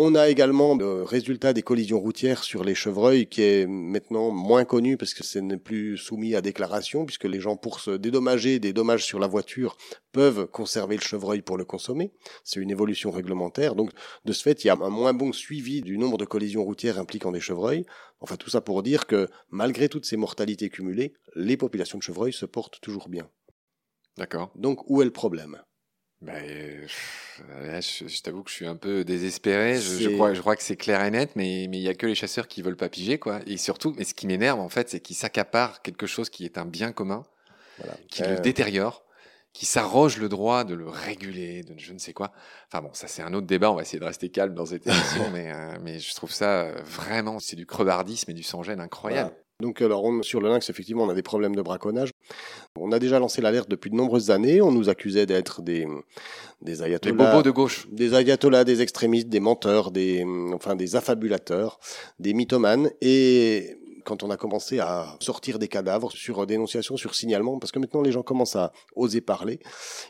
On 0.02 0.14
a 0.14 0.30
également 0.30 0.74
le 0.76 1.02
résultat 1.02 1.52
des 1.52 1.60
collisions 1.60 2.00
routières 2.00 2.42
sur 2.42 2.64
les 2.64 2.74
chevreuils 2.74 3.26
qui 3.26 3.42
est 3.42 3.66
maintenant 3.66 4.30
moins 4.30 4.64
connu 4.64 4.96
parce 4.96 5.12
que 5.12 5.22
ce 5.22 5.38
n'est 5.38 5.58
plus 5.58 5.98
soumis 5.98 6.34
à 6.34 6.40
déclaration 6.40 7.04
puisque 7.04 7.26
les 7.26 7.38
gens 7.38 7.58
pour 7.58 7.80
se 7.80 7.90
dédommager 7.90 8.60
des 8.60 8.72
dommages 8.72 9.04
sur 9.04 9.18
la 9.18 9.26
voiture 9.26 9.76
peuvent 10.12 10.46
conserver 10.46 10.96
le 10.96 11.02
chevreuil 11.02 11.42
pour 11.42 11.58
le 11.58 11.66
consommer. 11.66 12.14
C'est 12.44 12.60
une 12.60 12.70
évolution 12.70 13.10
réglementaire. 13.10 13.74
Donc 13.74 13.90
de 14.24 14.32
ce 14.32 14.42
fait, 14.42 14.64
il 14.64 14.68
y 14.68 14.70
a 14.70 14.78
un 14.80 14.88
moins 14.88 15.12
bon 15.12 15.34
suivi 15.34 15.82
du 15.82 15.98
nombre 15.98 16.16
de 16.16 16.24
collisions 16.24 16.64
routières 16.64 16.98
impliquant 16.98 17.30
des 17.30 17.40
chevreuils. 17.40 17.84
Enfin 18.20 18.36
tout 18.36 18.48
ça 18.48 18.62
pour 18.62 18.82
dire 18.82 19.06
que 19.06 19.28
malgré 19.50 19.90
toutes 19.90 20.06
ces 20.06 20.16
mortalités 20.16 20.70
cumulées, 20.70 21.12
les 21.36 21.58
populations 21.58 21.98
de 21.98 22.02
chevreuils 22.02 22.32
se 22.32 22.46
portent 22.46 22.80
toujours 22.80 23.10
bien. 23.10 23.28
D'accord. 24.16 24.50
Donc 24.54 24.88
où 24.88 25.02
est 25.02 25.04
le 25.04 25.10
problème? 25.10 25.60
Ben, 26.22 26.34
euh, 26.44 26.86
je, 27.80 28.06
je 28.06 28.22
t'avoue 28.22 28.42
que 28.42 28.50
je 28.50 28.54
suis 28.56 28.66
un 28.66 28.76
peu 28.76 29.04
désespéré. 29.04 29.80
Je, 29.80 30.08
crois, 30.10 30.34
je 30.34 30.40
crois 30.40 30.54
que 30.54 30.62
c'est 30.62 30.76
clair 30.76 31.02
et 31.02 31.10
net, 31.10 31.30
mais 31.34 31.66
mais 31.70 31.78
il 31.78 31.82
y 31.82 31.88
a 31.88 31.94
que 31.94 32.06
les 32.06 32.14
chasseurs 32.14 32.46
qui 32.46 32.60
veulent 32.60 32.76
pas 32.76 32.90
piger, 32.90 33.18
quoi. 33.18 33.40
Et 33.46 33.56
surtout, 33.56 33.94
mais 33.96 34.04
ce 34.04 34.12
qui 34.12 34.26
m'énerve 34.26 34.60
en 34.60 34.68
fait, 34.68 34.90
c'est 34.90 35.00
qu'ils 35.00 35.16
s'accaparent 35.16 35.80
quelque 35.80 36.06
chose 36.06 36.28
qui 36.28 36.44
est 36.44 36.58
un 36.58 36.66
bien 36.66 36.92
commun, 36.92 37.22
Voilà. 37.78 37.94
qui 38.08 38.22
Euh, 38.22 38.34
le 38.34 38.40
détériore, 38.40 39.02
qui 39.54 39.64
s'arroge 39.64 40.18
le 40.18 40.28
droit 40.28 40.64
de 40.64 40.74
le 40.74 40.88
réguler, 40.88 41.62
de 41.62 41.74
je 41.78 41.92
ne 41.94 41.98
sais 41.98 42.12
quoi. 42.12 42.32
Enfin 42.70 42.82
bon, 42.82 42.92
ça 42.92 43.08
c'est 43.08 43.22
un 43.22 43.32
autre 43.32 43.46
débat. 43.46 43.70
On 43.72 43.76
va 43.76 43.82
essayer 43.82 43.98
de 43.98 44.04
rester 44.04 44.28
calme 44.28 44.54
dans 44.54 44.66
cette 44.66 44.86
émission, 44.86 45.30
mais 45.32 45.50
euh, 45.50 45.78
mais 45.80 45.98
je 46.00 46.14
trouve 46.14 46.32
ça 46.32 46.64
euh, 46.64 46.82
vraiment, 46.84 47.38
c'est 47.40 47.56
du 47.56 47.64
crevardisme 47.64 48.30
et 48.30 48.34
du 48.34 48.42
sans-gêne 48.42 48.80
incroyable. 48.80 49.32
Donc 49.60 49.80
alors 49.82 50.04
on- 50.04 50.22
sur 50.22 50.40
le 50.40 50.48
lynx, 50.48 50.68
effectivement, 50.70 51.04
on 51.04 51.08
a 51.08 51.14
des 51.14 51.22
problèmes 51.22 51.54
de 51.56 51.62
braconnage. 51.62 52.10
On 52.76 52.92
a 52.92 52.98
déjà 52.98 53.18
lancé 53.18 53.40
l'alerte 53.42 53.68
depuis 53.68 53.90
de 53.90 53.96
nombreuses 53.96 54.30
années. 54.30 54.60
On 54.62 54.72
nous 54.72 54.88
accusait 54.88 55.26
d'être 55.26 55.62
des 55.62 55.86
des 56.62 56.82
ayatollahs, 56.82 57.30
bobos 57.30 57.42
de 57.42 57.50
gauche. 57.50 57.86
des 57.90 58.14
ayatollahs, 58.14 58.64
des 58.64 58.82
extrémistes, 58.82 59.28
des 59.28 59.40
menteurs, 59.40 59.90
des 59.90 60.24
enfin 60.54 60.76
des 60.76 60.94
affabulateurs, 60.96 61.80
des 62.18 62.34
mythomanes. 62.34 62.90
Et 63.00 63.76
quand 64.10 64.24
on 64.24 64.30
a 64.30 64.36
commencé 64.36 64.80
à 64.80 65.16
sortir 65.20 65.60
des 65.60 65.68
cadavres 65.68 66.10
sur 66.10 66.44
dénonciation, 66.44 66.96
sur 66.96 67.14
signalement, 67.14 67.60
parce 67.60 67.70
que 67.70 67.78
maintenant 67.78 68.02
les 68.02 68.10
gens 68.10 68.24
commencent 68.24 68.56
à 68.56 68.72
oser 68.96 69.20
parler. 69.20 69.60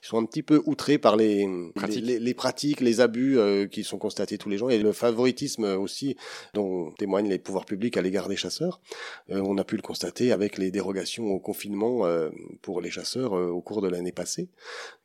Ils 0.02 0.06
sont 0.06 0.16
un 0.16 0.24
petit 0.24 0.42
peu 0.42 0.62
outrés 0.64 0.96
par 0.96 1.16
les 1.16 1.46
Pratiques. 1.74 2.04
les, 2.06 2.18
les 2.18 2.32
pratiques, 2.32 2.80
les 2.80 3.02
abus 3.02 3.38
euh, 3.38 3.66
qui 3.66 3.84
sont 3.84 3.98
constatés 3.98 4.38
tous 4.38 4.48
les 4.48 4.56
jours 4.56 4.70
et 4.70 4.78
le 4.78 4.92
favoritisme 4.92 5.64
aussi 5.64 6.16
dont 6.54 6.92
témoignent 6.92 7.28
les 7.28 7.38
pouvoirs 7.38 7.66
publics 7.66 7.98
à 7.98 8.00
l'égard 8.00 8.30
des 8.30 8.36
chasseurs. 8.36 8.80
Euh, 9.28 9.42
on 9.44 9.58
a 9.58 9.64
pu 9.64 9.76
le 9.76 9.82
constater 9.82 10.32
avec 10.32 10.56
les 10.56 10.70
dérogations 10.70 11.26
au 11.26 11.38
confinement 11.38 12.06
euh, 12.06 12.30
pour 12.62 12.80
les 12.80 12.90
chasseurs 12.90 13.36
euh, 13.36 13.48
au 13.48 13.60
cours 13.60 13.82
de 13.82 13.88
l'année 13.88 14.12
passée, 14.12 14.48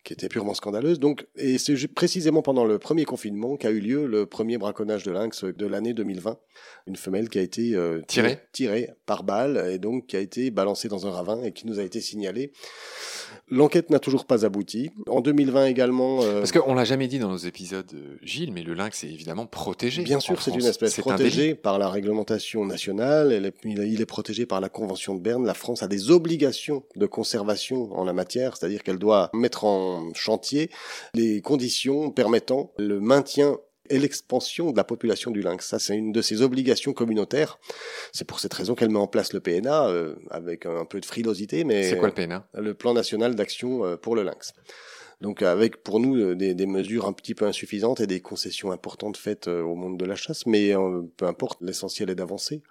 qui 0.05 0.13
étaient 0.13 0.29
purement 0.29 0.53
scandaleuses. 0.53 0.99
Donc, 0.99 1.27
et 1.35 1.57
c'est 1.57 1.87
précisément 1.89 2.41
pendant 2.41 2.63
le 2.63 2.79
premier 2.79 3.03
confinement 3.03 3.57
qu'a 3.57 3.71
eu 3.71 3.79
lieu 3.79 4.05
le 4.07 4.25
premier 4.25 4.57
braconnage 4.57 5.03
de 5.03 5.11
lynx 5.11 5.43
de 5.43 5.65
l'année 5.65 5.93
2020. 5.93 6.37
Une 6.87 6.95
femelle 6.95 7.29
qui 7.29 7.39
a 7.39 7.41
été 7.41 7.75
euh, 7.75 8.01
Tirée. 8.51 8.84
Par 9.05 9.23
balle 9.23 9.69
et 9.71 9.77
donc 9.77 10.07
qui 10.07 10.15
a 10.17 10.19
été 10.19 10.51
balancée 10.51 10.87
dans 10.87 11.07
un 11.07 11.11
ravin 11.11 11.41
et 11.43 11.51
qui 11.51 11.67
nous 11.67 11.79
a 11.79 11.83
été 11.83 12.01
signalée. 12.01 12.51
L'enquête 13.49 13.89
n'a 13.89 13.99
toujours 13.99 14.25
pas 14.25 14.45
abouti. 14.45 14.91
En 15.07 15.21
2020 15.21 15.65
également. 15.67 16.23
euh, 16.23 16.39
Parce 16.39 16.51
qu'on 16.51 16.73
l'a 16.73 16.85
jamais 16.85 17.07
dit 17.07 17.19
dans 17.19 17.29
nos 17.29 17.37
épisodes, 17.37 17.91
euh, 17.93 18.17
Gilles, 18.23 18.51
mais 18.51 18.63
le 18.63 18.73
lynx 18.73 19.03
est 19.03 19.07
évidemment 19.09 19.45
protégé. 19.45 20.01
Bien 20.03 20.17
en 20.17 20.19
sûr, 20.19 20.41
c'est 20.41 20.51
une 20.51 20.65
espèce 20.65 20.97
un 20.99 21.01
protégée 21.01 21.53
par 21.55 21.77
la 21.77 21.89
réglementation 21.89 22.65
nationale. 22.65 23.31
Elle 23.31 23.45
est- 23.45 23.53
il 23.63 24.01
est 24.01 24.05
protégé 24.05 24.45
par 24.45 24.61
la 24.61 24.69
Convention 24.69 25.13
de 25.15 25.21
Berne. 25.21 25.45
La 25.45 25.53
France 25.53 25.83
a 25.83 25.87
des 25.87 26.09
obligations 26.11 26.83
de 26.95 27.05
conservation 27.05 27.91
en 27.93 28.03
la 28.03 28.13
matière, 28.13 28.57
c'est-à-dire 28.57 28.81
qu'elle 28.83 28.99
doit 28.99 29.29
mettre 29.33 29.65
en 29.65 30.11
chantier 30.13 30.69
les 31.13 31.41
conditions 31.41 32.09
permettant 32.11 32.71
le 32.77 32.99
maintien 32.99 33.57
et 33.89 33.99
l'expansion 33.99 34.71
de 34.71 34.77
la 34.77 34.83
population 34.83 35.31
du 35.31 35.41
lynx. 35.41 35.67
Ça, 35.67 35.79
c'est 35.79 35.95
une 35.95 36.11
de 36.11 36.21
ses 36.21 36.41
obligations 36.41 36.93
communautaires. 36.93 37.59
C'est 38.11 38.25
pour 38.25 38.39
cette 38.39 38.53
raison 38.53 38.75
qu'elle 38.75 38.89
met 38.91 38.99
en 38.99 39.07
place 39.07 39.33
le 39.33 39.39
PNA, 39.39 39.87
euh, 39.89 40.15
avec 40.29 40.65
un 40.65 40.85
peu 40.85 40.99
de 40.99 41.05
frilosité, 41.05 41.63
mais 41.63 41.83
C'est 41.89 41.97
quoi 41.97 42.07
le 42.07 42.13
PNA 42.13 42.47
le 42.53 42.73
plan 42.73 42.93
national 42.93 43.35
d'action 43.35 43.85
euh, 43.85 43.95
pour 43.97 44.15
le 44.15 44.23
lynx. 44.23 44.53
Donc 45.21 45.41
avec 45.41 45.81
pour 45.83 45.99
nous 46.01 46.15
euh, 46.17 46.35
des, 46.35 46.53
des 46.53 46.65
mesures 46.65 47.05
un 47.07 47.13
petit 47.13 47.35
peu 47.35 47.45
insuffisantes 47.45 48.01
et 48.01 48.07
des 48.07 48.19
concessions 48.19 48.71
importantes 48.71 49.15
faites 49.17 49.47
euh, 49.47 49.61
au 49.61 49.75
monde 49.75 49.97
de 49.97 50.05
la 50.05 50.15
chasse, 50.15 50.45
mais 50.45 50.73
peu 51.17 51.25
importe, 51.25 51.59
l'essentiel 51.61 52.09
est 52.09 52.15
d'avancer. 52.15 52.61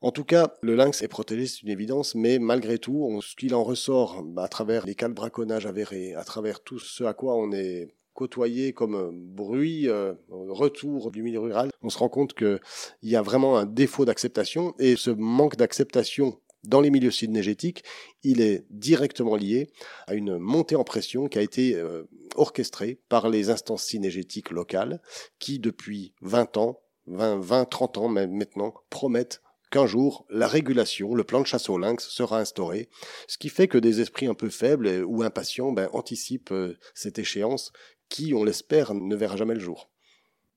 En 0.00 0.12
tout 0.12 0.22
cas, 0.24 0.54
le 0.62 0.76
lynx 0.76 1.02
est 1.02 1.08
protégé, 1.08 1.46
c'est 1.46 1.62
une 1.62 1.70
évidence, 1.70 2.14
mais 2.14 2.38
malgré 2.38 2.78
tout, 2.78 3.02
on- 3.04 3.20
ce 3.20 3.34
qu'il 3.34 3.52
en 3.54 3.64
ressort 3.64 4.22
bah, 4.22 4.44
à 4.44 4.48
travers 4.48 4.86
les 4.86 4.94
cas 4.94 5.08
de 5.08 5.14
braconnage 5.14 5.66
avérés, 5.66 6.14
à 6.14 6.22
travers 6.22 6.60
tout 6.60 6.78
ce 6.78 7.02
à 7.02 7.14
quoi 7.14 7.34
on 7.34 7.50
est 7.50 7.88
côtoyé 8.18 8.72
comme 8.72 9.12
bruit, 9.12 9.88
euh, 9.88 10.12
retour 10.28 11.12
du 11.12 11.22
milieu 11.22 11.38
rural, 11.38 11.70
on 11.82 11.88
se 11.88 11.98
rend 11.98 12.08
compte 12.08 12.34
qu'il 12.34 12.58
y 13.04 13.14
a 13.14 13.22
vraiment 13.22 13.56
un 13.56 13.64
défaut 13.64 14.04
d'acceptation, 14.04 14.74
et 14.80 14.96
ce 14.96 15.12
manque 15.12 15.54
d'acceptation 15.54 16.40
dans 16.64 16.80
les 16.80 16.90
milieux 16.90 17.12
synégétiques, 17.12 17.84
il 18.24 18.40
est 18.40 18.66
directement 18.70 19.36
lié 19.36 19.70
à 20.08 20.14
une 20.14 20.36
montée 20.36 20.74
en 20.74 20.82
pression 20.82 21.28
qui 21.28 21.38
a 21.38 21.42
été 21.42 21.76
euh, 21.76 22.08
orchestrée 22.34 22.98
par 23.08 23.28
les 23.28 23.50
instances 23.50 23.84
synégétiques 23.84 24.50
locales 24.50 25.00
qui, 25.38 25.60
depuis 25.60 26.12
20 26.20 26.56
ans, 26.56 26.80
20, 27.06 27.38
20 27.38 27.64
30 27.66 27.98
ans 27.98 28.08
même 28.08 28.32
maintenant, 28.32 28.74
promettent 28.90 29.42
qu'un 29.70 29.86
jour, 29.86 30.26
la 30.30 30.48
régulation, 30.48 31.14
le 31.14 31.24
plan 31.24 31.40
de 31.40 31.46
chasse 31.46 31.68
au 31.68 31.78
lynx 31.78 32.08
sera 32.08 32.40
instauré, 32.40 32.88
ce 33.26 33.38
qui 33.38 33.48
fait 33.48 33.68
que 33.68 33.78
des 33.78 34.00
esprits 34.00 34.26
un 34.26 34.34
peu 34.34 34.48
faibles 34.48 35.04
ou 35.06 35.22
impatients 35.22 35.72
ben, 35.72 35.88
anticipent 35.92 36.52
euh, 36.52 36.78
cette 36.94 37.18
échéance 37.18 37.72
qui, 38.08 38.34
on 38.34 38.44
l'espère, 38.44 38.94
ne 38.94 39.16
verra 39.16 39.36
jamais 39.36 39.54
le 39.54 39.60
jour. 39.60 39.90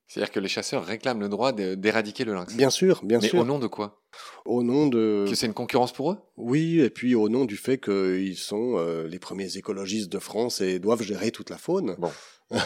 C'est-à-dire 0.08 0.32
que 0.34 0.42
les 0.42 0.50
chasseurs 0.50 0.84
réclament 0.84 1.22
le 1.22 1.30
droit 1.30 1.54
d'éradiquer 1.54 2.26
le 2.26 2.34
lynx. 2.34 2.54
Bien 2.54 2.70
sûr, 2.70 3.00
bien 3.02 3.20
mais 3.22 3.30
sûr. 3.30 3.40
au 3.40 3.46
nom 3.46 3.60
de 3.60 3.68
quoi? 3.68 4.04
Au 4.44 4.62
nom 4.62 4.88
de... 4.88 5.26
Que 5.30 5.36
c'est 5.36 5.46
une 5.46 5.54
concurrence 5.54 5.94
pour 5.94 6.12
eux? 6.12 6.18
Oui, 6.36 6.82
et 6.82 6.90
puis 6.90 7.16
au 7.16 7.30
nom 7.30 7.46
du 7.46 7.56
fait 7.56 7.78
qu'ils 7.78 8.36
sont 8.36 8.74
euh, 8.76 9.08
les 9.08 9.20
premiers 9.20 9.56
écologistes 9.56 10.12
de 10.12 10.20
France 10.20 10.60
et 10.60 10.80
doivent 10.80 11.02
gérer 11.02 11.32
toute 11.32 11.50
la 11.50 11.58
faune. 11.58 11.96
Bon. 11.98 12.12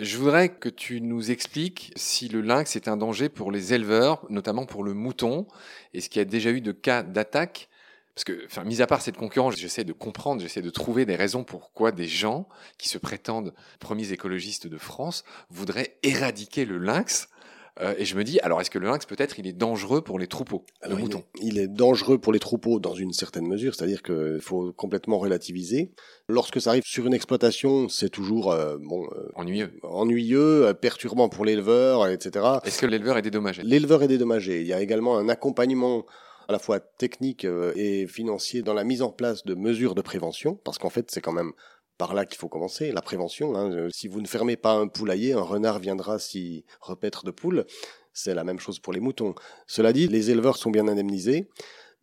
Je 0.00 0.16
voudrais 0.16 0.48
que 0.48 0.68
tu 0.68 1.00
nous 1.00 1.30
expliques 1.30 1.92
si 1.94 2.28
le 2.28 2.40
lynx 2.40 2.74
est 2.74 2.88
un 2.88 2.96
danger 2.96 3.28
pour 3.28 3.52
les 3.52 3.72
éleveurs, 3.72 4.26
notamment 4.28 4.66
pour 4.66 4.82
le 4.82 4.92
mouton. 4.92 5.46
Est-ce 5.94 6.10
qu'il 6.10 6.18
y 6.18 6.22
a 6.22 6.24
déjà 6.24 6.50
eu 6.50 6.60
de 6.60 6.72
cas 6.72 7.04
d'attaque? 7.04 7.68
Parce 8.14 8.24
que, 8.24 8.44
enfin, 8.46 8.64
mis 8.64 8.82
à 8.82 8.86
part 8.86 9.00
cette 9.02 9.16
concurrence, 9.16 9.56
j'essaie 9.56 9.84
de 9.84 9.92
comprendre, 9.92 10.42
j'essaie 10.42 10.62
de 10.62 10.70
trouver 10.70 11.06
des 11.06 11.16
raisons 11.16 11.44
pourquoi 11.44 11.92
des 11.92 12.08
gens 12.08 12.48
qui 12.78 12.88
se 12.88 12.98
prétendent 12.98 13.54
premiers 13.78 14.12
écologistes 14.12 14.66
de 14.66 14.78
France 14.78 15.24
voudraient 15.48 15.96
éradiquer 16.02 16.64
le 16.64 16.78
lynx. 16.78 17.28
Euh, 17.80 17.94
et 17.96 18.04
je 18.04 18.16
me 18.16 18.24
dis, 18.24 18.40
alors 18.40 18.60
est-ce 18.60 18.68
que 18.68 18.80
le 18.80 18.88
lynx 18.88 19.06
peut-être 19.06 19.38
il 19.38 19.46
est 19.46 19.52
dangereux 19.54 20.02
pour 20.02 20.18
les 20.18 20.26
troupeaux, 20.26 20.66
Alors, 20.82 20.98
le 20.98 21.02
il 21.02 21.06
mouton? 21.06 21.18
est- 21.20 21.40
Il 21.40 21.56
est 21.58 21.68
dangereux 21.68 22.18
pour 22.18 22.32
les 22.32 22.40
troupeaux 22.40 22.80
dans 22.80 22.94
une 22.94 23.12
certaine 23.12 23.46
mesure, 23.46 23.74
c'est-à-dire 23.74 24.02
qu'il 24.02 24.40
faut 24.42 24.72
complètement 24.72 25.18
relativiser. 25.18 25.92
Lorsque 26.28 26.60
ça 26.60 26.70
arrive 26.70 26.82
sur 26.84 27.06
une 27.06 27.14
exploitation, 27.14 27.88
c'est 27.88 28.10
toujours 28.10 28.50
euh, 28.52 28.76
bon, 28.80 29.06
euh, 29.14 29.28
Ennuyeux. 29.36 29.72
ennuyeux, 29.84 30.66
euh, 30.66 30.74
perturbant 30.74 31.28
pour 31.28 31.44
l'éleveur, 31.44 32.06
etc. 32.08 32.44
Est-ce 32.64 32.80
que 32.80 32.86
l'éleveur 32.86 33.16
est 33.16 33.22
dédommagé? 33.22 33.62
L'éleveur 33.62 34.02
est 34.02 34.08
dédommagé. 34.08 34.60
Il 34.60 34.66
y 34.66 34.72
a 34.74 34.80
également 34.82 35.16
un 35.16 35.28
accompagnement 35.28 36.04
à 36.50 36.52
la 36.52 36.58
fois 36.58 36.80
technique 36.80 37.44
euh, 37.44 37.72
et 37.76 38.08
financier 38.08 38.62
dans 38.62 38.74
la 38.74 38.82
mise 38.82 39.02
en 39.02 39.10
place 39.12 39.44
de 39.44 39.54
mesures 39.54 39.94
de 39.94 40.02
prévention, 40.02 40.56
parce 40.64 40.78
qu'en 40.78 40.90
fait, 40.90 41.08
c'est 41.08 41.20
quand 41.20 41.32
même 41.32 41.52
par 41.96 42.12
là 42.12 42.24
qu'il 42.26 42.38
faut 42.38 42.48
commencer, 42.48 42.90
la 42.90 43.02
prévention. 43.02 43.54
hein. 43.54 43.70
Euh, 43.72 43.88
Si 43.92 44.08
vous 44.08 44.20
ne 44.20 44.26
fermez 44.26 44.56
pas 44.56 44.72
un 44.72 44.88
poulailler, 44.88 45.32
un 45.32 45.42
renard 45.42 45.78
viendra 45.78 46.18
s'y 46.18 46.64
repaître 46.80 47.24
de 47.24 47.30
poules. 47.30 47.66
C'est 48.12 48.34
la 48.34 48.42
même 48.42 48.58
chose 48.58 48.80
pour 48.80 48.92
les 48.92 48.98
moutons. 48.98 49.34
Cela 49.68 49.92
dit, 49.92 50.08
les 50.08 50.32
éleveurs 50.32 50.56
sont 50.56 50.70
bien 50.70 50.88
indemnisés, 50.88 51.48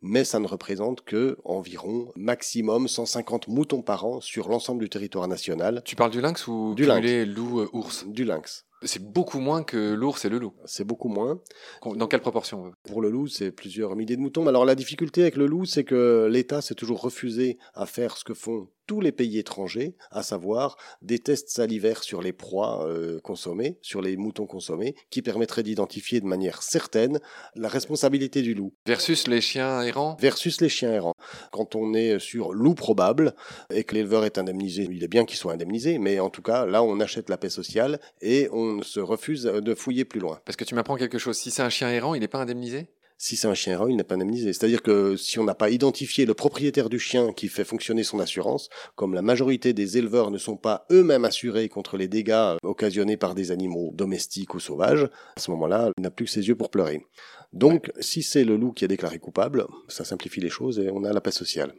mais 0.00 0.24
ça 0.24 0.38
ne 0.38 0.46
représente 0.46 1.02
que 1.02 1.36
environ 1.44 2.10
maximum 2.16 2.88
150 2.88 3.48
moutons 3.48 3.82
par 3.82 4.06
an 4.06 4.22
sur 4.22 4.48
l'ensemble 4.48 4.80
du 4.80 4.88
territoire 4.88 5.28
national 5.28 5.82
Tu 5.84 5.94
parles 5.94 6.12
du 6.12 6.22
lynx 6.22 6.46
ou 6.46 6.74
Du 6.74 6.86
cumulé 6.86 7.26
loup-ours 7.26 8.06
du 8.06 8.24
lynx. 8.24 8.64
C'est 8.82 9.02
beaucoup 9.02 9.40
moins 9.40 9.62
que 9.62 9.94
l'ours 9.94 10.24
et 10.24 10.28
le 10.28 10.38
loup. 10.38 10.54
C'est 10.64 10.84
beaucoup 10.84 11.08
moins. 11.08 11.40
Dans 11.84 12.06
quelle 12.06 12.20
proportion 12.20 12.72
Pour 12.84 13.02
le 13.02 13.10
loup, 13.10 13.26
c'est 13.26 13.50
plusieurs 13.50 13.96
milliers 13.96 14.16
de 14.16 14.20
moutons. 14.20 14.42
Mais 14.42 14.50
alors 14.50 14.64
la 14.64 14.74
difficulté 14.74 15.22
avec 15.22 15.36
le 15.36 15.46
loup, 15.46 15.64
c'est 15.64 15.84
que 15.84 16.28
l'État 16.30 16.60
s'est 16.60 16.74
toujours 16.74 17.00
refusé 17.00 17.58
à 17.74 17.86
faire 17.86 18.16
ce 18.16 18.24
que 18.24 18.34
font 18.34 18.68
tous 18.88 19.00
les 19.00 19.12
pays 19.12 19.38
étrangers, 19.38 19.94
à 20.10 20.24
savoir 20.24 20.76
des 21.02 21.20
tests 21.20 21.50
salivaires 21.50 22.02
sur 22.02 22.22
les 22.22 22.32
proies 22.32 22.88
euh, 22.88 23.20
consommées, 23.20 23.78
sur 23.82 24.00
les 24.02 24.16
moutons 24.16 24.46
consommés, 24.46 24.96
qui 25.10 25.22
permettraient 25.22 25.62
d'identifier 25.62 26.20
de 26.20 26.26
manière 26.26 26.62
certaine 26.62 27.20
la 27.54 27.68
responsabilité 27.68 28.42
du 28.42 28.54
loup 28.54 28.72
Versus 28.86 29.28
les 29.28 29.42
chiens 29.42 29.82
errants? 29.82 30.16
Versus 30.18 30.60
les 30.62 30.70
chiens 30.70 30.90
errants. 30.90 31.12
Quand 31.52 31.76
on 31.76 31.92
est 31.92 32.18
sur 32.18 32.52
loup 32.54 32.74
probable 32.74 33.34
et 33.70 33.84
que 33.84 33.94
l'éleveur 33.94 34.24
est 34.24 34.38
indemnisé, 34.38 34.88
il 34.90 35.04
est 35.04 35.08
bien 35.08 35.26
qu'il 35.26 35.36
soit 35.36 35.52
indemnisé, 35.52 35.98
mais 35.98 36.18
en 36.18 36.30
tout 36.30 36.42
cas, 36.42 36.64
là, 36.64 36.82
on 36.82 36.98
achète 36.98 37.28
la 37.28 37.36
paix 37.36 37.50
sociale 37.50 38.00
et 38.22 38.48
on 38.52 38.82
se 38.82 39.00
refuse 39.00 39.42
de 39.42 39.74
fouiller 39.74 40.06
plus 40.06 40.20
loin. 40.20 40.40
Parce 40.46 40.56
que 40.56 40.64
tu 40.64 40.74
m'apprends 40.74 40.96
quelque 40.96 41.18
chose. 41.18 41.36
Si 41.36 41.50
c'est 41.50 41.62
un 41.62 41.68
chien 41.68 41.90
errant, 41.90 42.14
il 42.14 42.20
n'est 42.20 42.28
pas 42.28 42.40
indemnisé? 42.40 42.88
Si 43.20 43.36
c'est 43.36 43.48
un 43.48 43.54
chien 43.54 43.72
errant, 43.72 43.88
il 43.88 43.96
n'est 43.96 44.04
pas 44.04 44.14
indemnisé. 44.14 44.52
C'est-à-dire 44.52 44.80
que 44.80 45.16
si 45.16 45.40
on 45.40 45.44
n'a 45.44 45.56
pas 45.56 45.70
identifié 45.70 46.24
le 46.24 46.34
propriétaire 46.34 46.88
du 46.88 47.00
chien 47.00 47.32
qui 47.32 47.48
fait 47.48 47.64
fonctionner 47.64 48.04
son 48.04 48.20
assurance, 48.20 48.68
comme 48.94 49.12
la 49.12 49.22
majorité 49.22 49.72
des 49.72 49.98
éleveurs 49.98 50.30
ne 50.30 50.38
sont 50.38 50.56
pas 50.56 50.86
eux-mêmes 50.92 51.24
assurés 51.24 51.68
contre 51.68 51.96
les 51.96 52.06
dégâts 52.06 52.30
euh, 52.30 52.56
occasionnés 52.62 53.16
par 53.16 53.34
des 53.34 53.50
animaux 53.50 53.90
domestiques 53.92 54.54
ou 54.54 54.60
sauvages, 54.60 55.10
à 55.36 55.40
ce 55.40 55.50
moment-là, 55.50 55.90
il 55.98 56.02
n'a 56.02 56.12
plus 56.12 56.26
que 56.26 56.30
ses 56.30 56.46
yeux 56.46 56.54
pour 56.54 56.70
pleurer. 56.70 57.04
Donc, 57.52 57.90
si 57.98 58.22
c'est 58.22 58.44
le 58.44 58.56
loup 58.56 58.70
qui 58.70 58.84
est 58.84 58.88
déclaré 58.88 59.18
coupable, 59.18 59.66
ça 59.88 60.04
simplifie 60.04 60.40
les 60.40 60.48
choses 60.48 60.78
et 60.78 60.88
on 60.92 61.02
a 61.02 61.12
la 61.12 61.20
paix 61.20 61.32
sociale. 61.32 61.74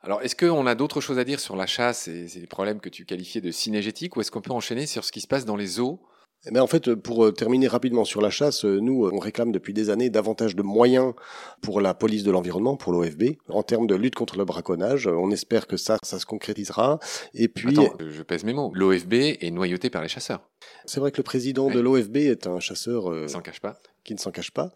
Alors, 0.00 0.22
est-ce 0.22 0.34
qu'on 0.34 0.66
a 0.66 0.74
d'autres 0.74 1.02
choses 1.02 1.18
à 1.18 1.24
dire 1.24 1.40
sur 1.40 1.56
la 1.56 1.66
chasse 1.66 2.08
et 2.08 2.26
ces 2.26 2.46
problèmes 2.46 2.80
que 2.80 2.88
tu 2.88 3.04
qualifiais 3.04 3.42
de 3.42 3.50
cinégétiques 3.50 4.16
ou 4.16 4.22
est-ce 4.22 4.30
qu'on 4.30 4.40
peut 4.40 4.52
enchaîner 4.52 4.86
sur 4.86 5.04
ce 5.04 5.12
qui 5.12 5.20
se 5.20 5.26
passe 5.26 5.44
dans 5.44 5.56
les 5.56 5.66
zoos 5.66 6.00
Eh 6.46 6.50
bien, 6.50 6.62
en 6.62 6.66
fait, 6.66 6.94
pour 6.94 7.24
euh, 7.24 7.32
terminer 7.32 7.68
rapidement 7.68 8.04
sur 8.04 8.20
la 8.20 8.28
chasse, 8.30 8.64
euh, 8.66 8.78
nous, 8.78 9.06
euh, 9.06 9.10
on 9.14 9.18
réclame 9.18 9.50
depuis 9.50 9.72
des 9.72 9.88
années 9.88 10.10
davantage 10.10 10.54
de 10.54 10.62
moyens 10.62 11.14
pour 11.62 11.80
la 11.80 11.94
police 11.94 12.22
de 12.22 12.30
l'environnement, 12.30 12.76
pour 12.76 12.92
l'OFB, 12.92 13.36
en 13.48 13.62
termes 13.62 13.86
de 13.86 13.94
lutte 13.94 14.14
contre 14.14 14.36
le 14.36 14.44
braconnage. 14.44 15.06
On 15.06 15.30
espère 15.30 15.66
que 15.66 15.76
ça, 15.78 15.96
ça 16.02 16.18
se 16.18 16.26
concrétisera. 16.26 16.98
Et 17.32 17.48
puis, 17.48 17.70
Attends, 17.78 17.96
je 18.06 18.22
pèse 18.22 18.44
mes 18.44 18.52
mots. 18.52 18.70
L'OFB 18.74 19.14
est 19.14 19.50
noyauté 19.50 19.88
par 19.88 20.02
les 20.02 20.08
chasseurs. 20.08 20.42
c'est 20.84 21.00
vrai 21.00 21.10
que 21.12 21.16
le 21.18 21.22
président 21.22 21.70
de 21.70 21.80
l'OFB 21.80 22.16
est 22.16 22.46
un 22.46 22.60
chasseur 22.60 23.10
euh, 23.10 23.26
s'en 23.26 23.40
cachent 23.40 23.60
pas. 23.60 23.78
qui 24.04 24.12
ne 24.12 24.18
s'en 24.18 24.30
cache 24.30 24.50
pas. 24.50 24.70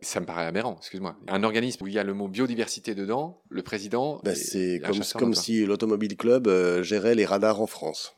Ça 0.00 0.18
me 0.18 0.26
paraît 0.26 0.46
aberrant, 0.46 0.76
excuse-moi. 0.78 1.14
Un 1.28 1.44
organisme 1.44 1.84
où 1.84 1.86
il 1.86 1.92
y 1.94 1.98
a 2.00 2.04
le 2.04 2.14
mot 2.14 2.26
biodiversité 2.26 2.96
dedans, 2.96 3.40
le 3.48 3.62
président. 3.62 4.20
Ben, 4.24 4.32
est- 4.32 4.34
c'est 4.34 4.80
comme, 5.16 5.34
si 5.34 5.64
l'Automobile 5.64 6.16
Club 6.16 6.48
euh, 6.48 6.82
gérait 6.82 7.14
les 7.14 7.24
radars 7.24 7.60
en 7.60 7.68
France. 7.68 8.16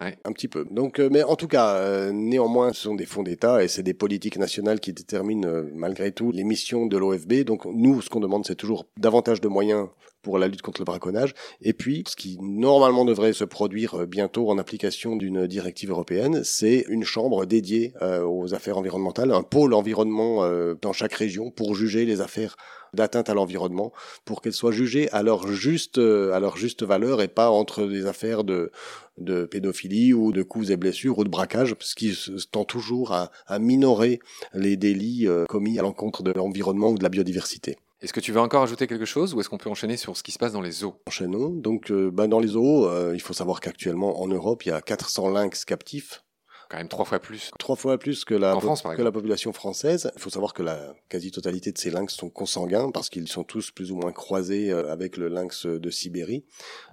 Un 0.00 0.32
petit 0.32 0.48
peu. 0.48 0.66
Donc, 0.70 0.98
euh, 0.98 1.08
mais 1.10 1.22
en 1.22 1.36
tout 1.36 1.48
cas, 1.48 1.76
euh, 1.76 2.12
néanmoins, 2.12 2.72
ce 2.72 2.82
sont 2.82 2.94
des 2.94 3.06
fonds 3.06 3.22
d'État 3.22 3.64
et 3.64 3.68
c'est 3.68 3.82
des 3.82 3.94
politiques 3.94 4.36
nationales 4.38 4.78
qui 4.78 4.92
déterminent 4.92 5.48
euh, 5.48 5.70
malgré 5.74 6.12
tout 6.12 6.32
les 6.32 6.44
missions 6.44 6.86
de 6.86 6.96
l'OFB. 6.98 7.44
Donc, 7.44 7.64
nous, 7.64 8.02
ce 8.02 8.10
qu'on 8.10 8.20
demande, 8.20 8.46
c'est 8.46 8.56
toujours 8.56 8.86
davantage 8.98 9.40
de 9.40 9.48
moyens 9.48 9.88
pour 10.26 10.40
la 10.40 10.48
lutte 10.48 10.60
contre 10.60 10.80
le 10.80 10.84
braconnage. 10.86 11.34
Et 11.62 11.72
puis, 11.72 12.02
ce 12.08 12.16
qui 12.16 12.36
normalement 12.40 13.04
devrait 13.04 13.32
se 13.32 13.44
produire 13.44 13.94
euh, 13.94 14.06
bientôt 14.06 14.50
en 14.50 14.58
application 14.58 15.14
d'une 15.14 15.46
directive 15.46 15.90
européenne, 15.90 16.42
c'est 16.42 16.84
une 16.88 17.04
chambre 17.04 17.46
dédiée 17.46 17.92
euh, 18.02 18.24
aux 18.24 18.52
affaires 18.52 18.76
environnementales, 18.76 19.30
un 19.30 19.44
pôle 19.44 19.72
environnement 19.72 20.42
euh, 20.42 20.74
dans 20.82 20.92
chaque 20.92 21.12
région 21.12 21.52
pour 21.52 21.76
juger 21.76 22.04
les 22.06 22.20
affaires 22.20 22.56
d'atteinte 22.92 23.30
à 23.30 23.34
l'environnement, 23.34 23.92
pour 24.24 24.40
qu'elles 24.40 24.52
soient 24.52 24.72
jugées 24.72 25.08
à 25.12 25.22
leur 25.22 25.46
juste 25.46 25.98
à 25.98 26.40
leur 26.40 26.56
juste 26.56 26.82
valeur 26.82 27.20
et 27.20 27.28
pas 27.28 27.50
entre 27.50 27.84
des 27.84 28.06
affaires 28.06 28.42
de 28.42 28.70
de 29.18 29.44
pédophilie 29.44 30.12
ou 30.12 30.32
de 30.32 30.42
coups 30.42 30.70
et 30.70 30.76
blessures 30.76 31.18
ou 31.18 31.24
de 31.24 31.28
braquage, 31.28 31.74
ce 31.80 31.94
qui 31.94 32.16
tend 32.50 32.64
toujours 32.64 33.12
à, 33.12 33.30
à 33.46 33.58
minorer 33.58 34.20
les 34.52 34.76
délits 34.76 35.26
euh, 35.26 35.44
commis 35.46 35.78
à 35.78 35.82
l'encontre 35.82 36.22
de 36.22 36.32
l'environnement 36.32 36.90
ou 36.90 36.98
de 36.98 37.02
la 37.02 37.08
biodiversité. 37.08 37.76
Est-ce 38.02 38.12
que 38.12 38.20
tu 38.20 38.30
veux 38.30 38.40
encore 38.40 38.62
ajouter 38.62 38.86
quelque 38.86 39.06
chose 39.06 39.32
ou 39.34 39.40
est-ce 39.40 39.48
qu'on 39.48 39.56
peut 39.56 39.70
enchaîner 39.70 39.96
sur 39.96 40.16
ce 40.16 40.22
qui 40.22 40.30
se 40.30 40.38
passe 40.38 40.52
dans 40.52 40.60
les 40.60 40.70
zoos 40.70 40.96
Enchaînons. 41.06 41.48
Donc, 41.48 41.90
euh, 41.90 42.10
bah, 42.10 42.26
dans 42.26 42.40
les 42.40 42.48
zoos, 42.48 42.86
euh, 42.86 43.12
il 43.14 43.20
faut 43.20 43.32
savoir 43.32 43.60
qu'actuellement 43.60 44.20
en 44.20 44.28
Europe, 44.28 44.66
il 44.66 44.68
y 44.68 44.72
a 44.72 44.82
400 44.82 45.30
lynx 45.30 45.64
captifs, 45.64 46.22
Quand 46.68 46.78
même 46.78 46.88
trois 46.88 47.04
fois 47.04 47.20
plus. 47.20 47.50
trois 47.58 47.76
fois 47.76 47.96
plus 47.98 48.24
que 48.24 48.34
la, 48.34 48.56
En 48.56 48.60
France, 48.60 48.82
par 48.82 48.96
que 48.96 49.02
la 49.02 49.12
population 49.12 49.52
française. 49.52 50.10
Il 50.16 50.20
faut 50.20 50.30
savoir 50.30 50.52
que 50.52 50.62
la 50.62 50.94
quasi-totalité 51.08 51.70
de 51.72 51.78
ces 51.78 51.90
lynx 51.90 52.14
sont 52.14 52.28
consanguins 52.30 52.90
parce 52.90 53.08
qu'ils 53.08 53.28
sont 53.28 53.44
tous 53.44 53.70
plus 53.70 53.92
ou 53.92 53.96
moins 53.96 54.12
croisés 54.12 54.72
euh, 54.72 54.90
avec 54.90 55.16
le 55.16 55.28
lynx 55.28 55.66
de 55.66 55.90
Sibérie. 55.90 56.44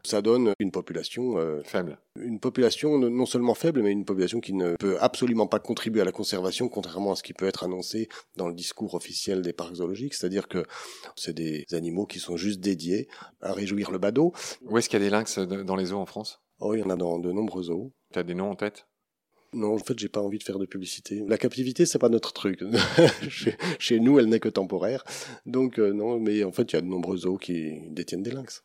Ça 0.03 0.21
donne 0.21 0.53
une 0.59 0.71
population, 0.71 1.37
euh, 1.39 1.61
Faible. 1.63 1.97
une 2.19 2.39
population 2.39 2.97
non 2.99 3.25
seulement 3.25 3.55
faible, 3.55 3.81
mais 3.81 3.91
une 3.91 4.05
population 4.05 4.39
qui 4.41 4.53
ne 4.53 4.75
peut 4.77 4.97
absolument 4.99 5.47
pas 5.47 5.59
contribuer 5.59 6.01
à 6.01 6.05
la 6.05 6.11
conservation, 6.11 6.69
contrairement 6.69 7.13
à 7.13 7.15
ce 7.15 7.23
qui 7.23 7.33
peut 7.33 7.47
être 7.47 7.63
annoncé 7.63 8.09
dans 8.35 8.47
le 8.47 8.53
discours 8.53 8.93
officiel 8.93 9.41
des 9.41 9.53
parcs 9.53 9.75
zoologiques. 9.75 10.13
C'est-à-dire 10.13 10.47
que 10.47 10.63
c'est 11.15 11.33
des 11.33 11.65
animaux 11.71 12.05
qui 12.05 12.19
sont 12.19 12.37
juste 12.37 12.59
dédiés 12.59 13.07
à 13.41 13.53
réjouir 13.53 13.89
le 13.91 13.97
badaud. 13.97 14.33
Où 14.61 14.77
est-ce 14.77 14.87
qu'il 14.89 14.99
y 14.99 15.01
a 15.01 15.05
des 15.05 15.09
lynx 15.11 15.39
de- 15.39 15.63
dans 15.63 15.75
les 15.75 15.85
zoos 15.85 15.97
en 15.97 16.05
France? 16.05 16.41
Oh, 16.59 16.75
il 16.75 16.79
y 16.79 16.83
en 16.83 16.89
a 16.89 16.95
dans 16.95 17.17
de 17.19 17.31
nombreux 17.31 17.63
zoos. 17.63 17.91
Tu 18.13 18.19
as 18.19 18.23
des 18.23 18.35
noms 18.35 18.51
en 18.51 18.55
tête? 18.55 18.85
Non, 19.53 19.75
en 19.75 19.77
fait, 19.77 19.97
j'ai 19.99 20.09
pas 20.09 20.21
envie 20.21 20.37
de 20.39 20.43
faire 20.43 20.59
de 20.59 20.65
publicité. 20.65 21.23
La 21.27 21.37
captivité, 21.37 21.85
c'est 21.85 21.99
pas 21.99 22.09
notre 22.09 22.33
truc. 22.33 22.59
chez, 23.29 23.55
chez 23.79 23.99
nous, 23.99 24.19
elle 24.19 24.27
n'est 24.27 24.39
que 24.39 24.49
temporaire. 24.49 25.03
Donc, 25.45 25.79
euh, 25.79 25.93
non, 25.93 26.19
mais 26.19 26.43
en 26.43 26.51
fait, 26.51 26.71
il 26.71 26.75
y 26.75 26.79
a 26.79 26.81
de 26.81 26.87
nombreux 26.87 27.17
zoos 27.17 27.37
qui 27.37 27.79
détiennent 27.89 28.23
des 28.23 28.31
lynx. 28.31 28.63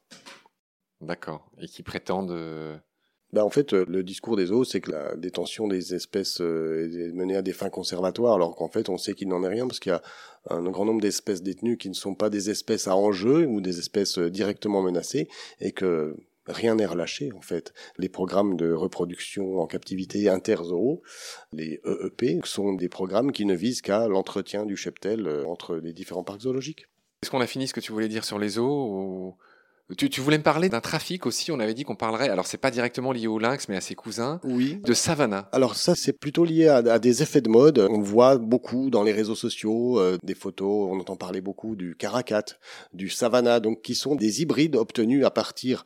D'accord. 1.00 1.50
Et 1.60 1.66
qui 1.68 1.82
prétendent. 1.82 2.30
euh, 2.32 2.76
Bah, 3.32 3.44
en 3.44 3.50
fait, 3.50 3.74
euh, 3.74 3.84
le 3.88 4.02
discours 4.02 4.36
des 4.36 4.46
zoos, 4.46 4.64
c'est 4.64 4.80
que 4.80 4.90
la 4.90 5.14
détention 5.16 5.68
des 5.68 5.94
espèces 5.94 6.40
est 6.40 7.12
menée 7.14 7.36
à 7.36 7.42
des 7.42 7.52
fins 7.52 7.70
conservatoires, 7.70 8.34
alors 8.34 8.56
qu'en 8.56 8.68
fait, 8.68 8.88
on 8.88 8.96
sait 8.98 9.14
qu'il 9.14 9.28
n'en 9.28 9.44
est 9.44 9.48
rien, 9.48 9.66
parce 9.66 9.80
qu'il 9.80 9.90
y 9.90 9.94
a 9.94 10.02
un 10.50 10.62
grand 10.70 10.86
nombre 10.86 11.02
d'espèces 11.02 11.42
détenues 11.42 11.76
qui 11.76 11.90
ne 11.90 11.94
sont 11.94 12.14
pas 12.14 12.30
des 12.30 12.48
espèces 12.48 12.88
à 12.88 12.96
enjeu 12.96 13.46
ou 13.46 13.60
des 13.60 13.78
espèces 13.78 14.18
directement 14.18 14.80
menacées, 14.82 15.28
et 15.60 15.72
que 15.72 16.16
rien 16.48 16.74
n'est 16.74 16.86
relâché, 16.86 17.30
en 17.36 17.40
fait. 17.40 17.72
Les 17.98 18.08
programmes 18.08 18.56
de 18.56 18.72
reproduction 18.72 19.58
en 19.58 19.66
captivité 19.66 20.28
interzoo, 20.28 21.02
les 21.52 21.80
EEP, 21.84 22.44
sont 22.44 22.72
des 22.72 22.88
programmes 22.88 23.32
qui 23.32 23.44
ne 23.44 23.54
visent 23.54 23.82
qu'à 23.82 24.08
l'entretien 24.08 24.66
du 24.66 24.76
cheptel 24.76 25.26
euh, 25.26 25.46
entre 25.46 25.76
les 25.76 25.92
différents 25.92 26.24
parcs 26.24 26.40
zoologiques. 26.42 26.86
Est-ce 27.22 27.30
qu'on 27.30 27.40
a 27.40 27.46
fini 27.46 27.66
ce 27.68 27.74
que 27.74 27.80
tu 27.80 27.92
voulais 27.92 28.08
dire 28.08 28.24
sur 28.24 28.38
les 28.38 28.48
zoos 28.50 29.34
ou... 29.90 29.94
tu, 29.96 30.08
tu 30.08 30.20
voulais 30.20 30.38
me 30.38 30.42
parler 30.44 30.68
d'un 30.68 30.80
trafic 30.80 31.26
aussi, 31.26 31.50
on 31.50 31.58
avait 31.58 31.74
dit 31.74 31.82
qu'on 31.82 31.96
parlerait, 31.96 32.28
alors 32.28 32.46
c'est 32.46 32.58
pas 32.58 32.70
directement 32.70 33.10
lié 33.10 33.26
au 33.26 33.38
lynx 33.40 33.68
mais 33.68 33.76
à 33.76 33.80
ses 33.80 33.94
cousins, 33.96 34.38
Oui. 34.44 34.78
de 34.84 34.92
savannah. 34.92 35.48
Alors 35.50 35.74
ça, 35.74 35.94
c'est 35.96 36.12
plutôt 36.12 36.44
lié 36.44 36.68
à, 36.68 36.76
à 36.76 36.98
des 37.00 37.22
effets 37.22 37.40
de 37.40 37.48
mode. 37.48 37.78
On 37.90 38.00
voit 38.00 38.36
beaucoup 38.38 38.88
dans 38.90 39.02
les 39.02 39.12
réseaux 39.12 39.34
sociaux 39.34 39.98
euh, 39.98 40.16
des 40.22 40.34
photos, 40.36 40.88
on 40.92 41.00
entend 41.00 41.16
parler 41.16 41.40
beaucoup 41.40 41.74
du 41.74 41.96
caracat, 41.96 42.44
du 42.92 43.08
savannah, 43.08 43.58
donc 43.58 43.82
qui 43.82 43.94
sont 43.96 44.14
des 44.14 44.42
hybrides 44.42 44.76
obtenus 44.76 45.24
à 45.24 45.30
partir 45.32 45.84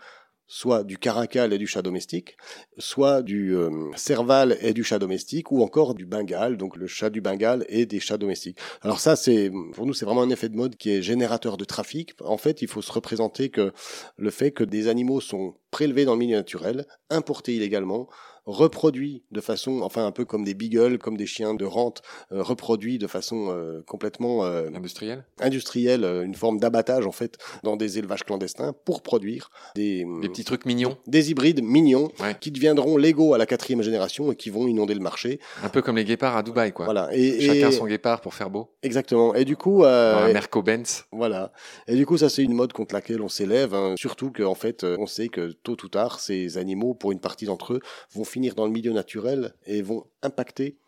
soit 0.53 0.85
du 0.85 0.99
caracal 0.99 1.55
et 1.55 1.59
du 1.59 1.67
chat 1.67 1.81
domestique, 1.81 2.37
soit 2.77 3.23
du 3.23 3.57
euh, 3.57 3.71
serval 3.97 4.59
et 4.61 4.75
du 4.75 4.85
chat 4.85 4.99
domestique, 4.99 5.51
ou 5.51 5.63
encore 5.63 5.95
du 5.95 6.05
bengal, 6.05 6.59
donc 6.59 6.77
le 6.77 6.87
chat 6.87 7.09
du 7.09 7.23
bengal 7.23 7.65
et 7.71 7.87
des 7.87 8.01
chats 8.01 8.19
domestiques. 8.19 8.59
Alors 8.83 9.01
ça, 9.01 9.17
c'est 9.17 9.51
pour 9.73 9.87
nous, 9.87 9.95
c'est 9.95 10.05
vraiment 10.05 10.21
un 10.21 10.29
effet 10.29 10.51
de 10.51 10.57
mode 10.57 10.77
qui 10.77 10.91
est 10.91 11.01
générateur 11.01 11.57
de 11.57 11.65
trafic. 11.65 12.13
En 12.21 12.37
fait, 12.37 12.61
il 12.61 12.69
faut 12.69 12.83
se 12.83 12.93
représenter 12.93 13.49
que 13.49 13.73
le 14.19 14.31
fait 14.31 14.51
que 14.51 14.63
des 14.63 14.89
animaux 14.89 15.23
sont 15.23 15.55
prélevés 15.71 16.05
dans 16.05 16.13
le 16.13 16.19
milieu 16.19 16.37
naturel, 16.37 16.85
importés 17.09 17.57
illégalement, 17.57 18.11
reproduits 18.47 19.23
de 19.31 19.41
façon, 19.41 19.81
enfin 19.83 20.07
un 20.07 20.13
peu 20.13 20.25
comme 20.25 20.45
des 20.45 20.55
beagles, 20.55 20.99
comme 20.99 21.17
des 21.17 21.27
chiens 21.27 21.55
de 21.55 21.65
rente, 21.65 22.03
euh, 22.33 22.43
reproduits 22.43 22.99
de 22.99 23.07
façon 23.07 23.49
euh, 23.51 23.83
complètement 23.87 24.45
euh, 24.45 24.69
Industriel 24.75 25.25
industrielle, 25.41 26.05
euh, 26.05 26.23
une 26.25 26.35
forme 26.35 26.59
d'abattage 26.59 27.07
en 27.07 27.13
fait 27.13 27.39
dans 27.63 27.77
des 27.77 27.99
élevages 27.99 28.25
clandestins 28.25 28.75
pour 28.85 29.03
produire 29.03 29.51
des, 29.75 30.05
Des 30.21 30.29
petits 30.29 30.45
trucs 30.45 30.65
mignons, 30.67 30.97
des 31.07 31.31
hybrides 31.31 31.63
mignons 31.63 32.11
Ouais. 32.21 32.37
qui 32.41 32.51
deviendront 32.51 32.97
légaux 32.97 33.35
à 33.35 33.39
la 33.39 33.47
quatrième 33.47 33.83
génération 33.83 34.31
et 34.33 34.37
qui 34.37 34.51
vont 34.51 34.67
inonder 34.67 34.95
le 34.95 35.01
marché. 35.01 35.41
un 35.63 35.69
peu 35.69 35.83
comme 35.83 35.97
les 35.97 36.05
guépards 36.05 36.37
à 36.37 36.43
Dubaï 36.43 36.73
quoi. 36.73 36.85
Voilà. 36.85 37.09
Et, 37.13 37.41
Chacun 37.41 37.69
et- 37.69 37.73
son 37.73 37.87
guépard 37.87 38.21
pour 38.21 38.35
faire 38.35 38.51
beau. 38.51 38.69
exactement. 38.83 39.35
Et 39.35 39.45
du 39.45 39.57
coup, 39.57 39.85
euh, 39.85 40.15
Dans 40.15 40.27
la 40.27 40.33
Merco-Benz. 40.33 41.05
Voilà. 41.13 41.53
Et 41.87 41.97
du 41.97 42.07
coup, 42.07 42.17
ça, 42.19 42.29
c'est 42.29 42.43
une 42.43 42.55
mode 42.55 42.73
contre 42.73 42.95
laquelle 42.95 43.21
on 43.23 43.29
s'élève. 43.29 43.75
hein. 43.75 43.95
Surtout 43.99 44.31
qu'en 44.31 44.55
fait, 44.55 44.85
on 44.85 45.07
sait 45.07 45.29
que 45.29 45.53
tôt 45.63 45.77
ou 45.83 45.89
tard, 45.89 46.21
ces 46.21 46.59
animaux, 46.59 46.95
pour 46.95 47.13
une 47.13 47.21
partie 47.21 47.47
d'entre 47.47 47.75
eux, 47.75 47.81
vont 48.15 48.25
finir 48.33 48.55
dans 48.55 48.67
le 48.67 48.73
milieu 48.73 48.93
naturel 48.93 49.55
et 49.67 49.83
vont 49.83 50.07
impacter 50.23 50.79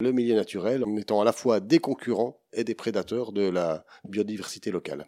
le 0.00 0.10
milieu 0.12 0.34
naturel 0.34 0.82
en 0.84 0.96
étant 0.96 1.20
à 1.20 1.24
la 1.24 1.32
fois 1.32 1.60
des 1.60 1.78
concurrents 1.78 2.40
et 2.52 2.64
des 2.64 2.74
prédateurs 2.74 3.32
de 3.32 3.48
la 3.48 3.84
biodiversité 4.04 4.70
locale. 4.70 5.06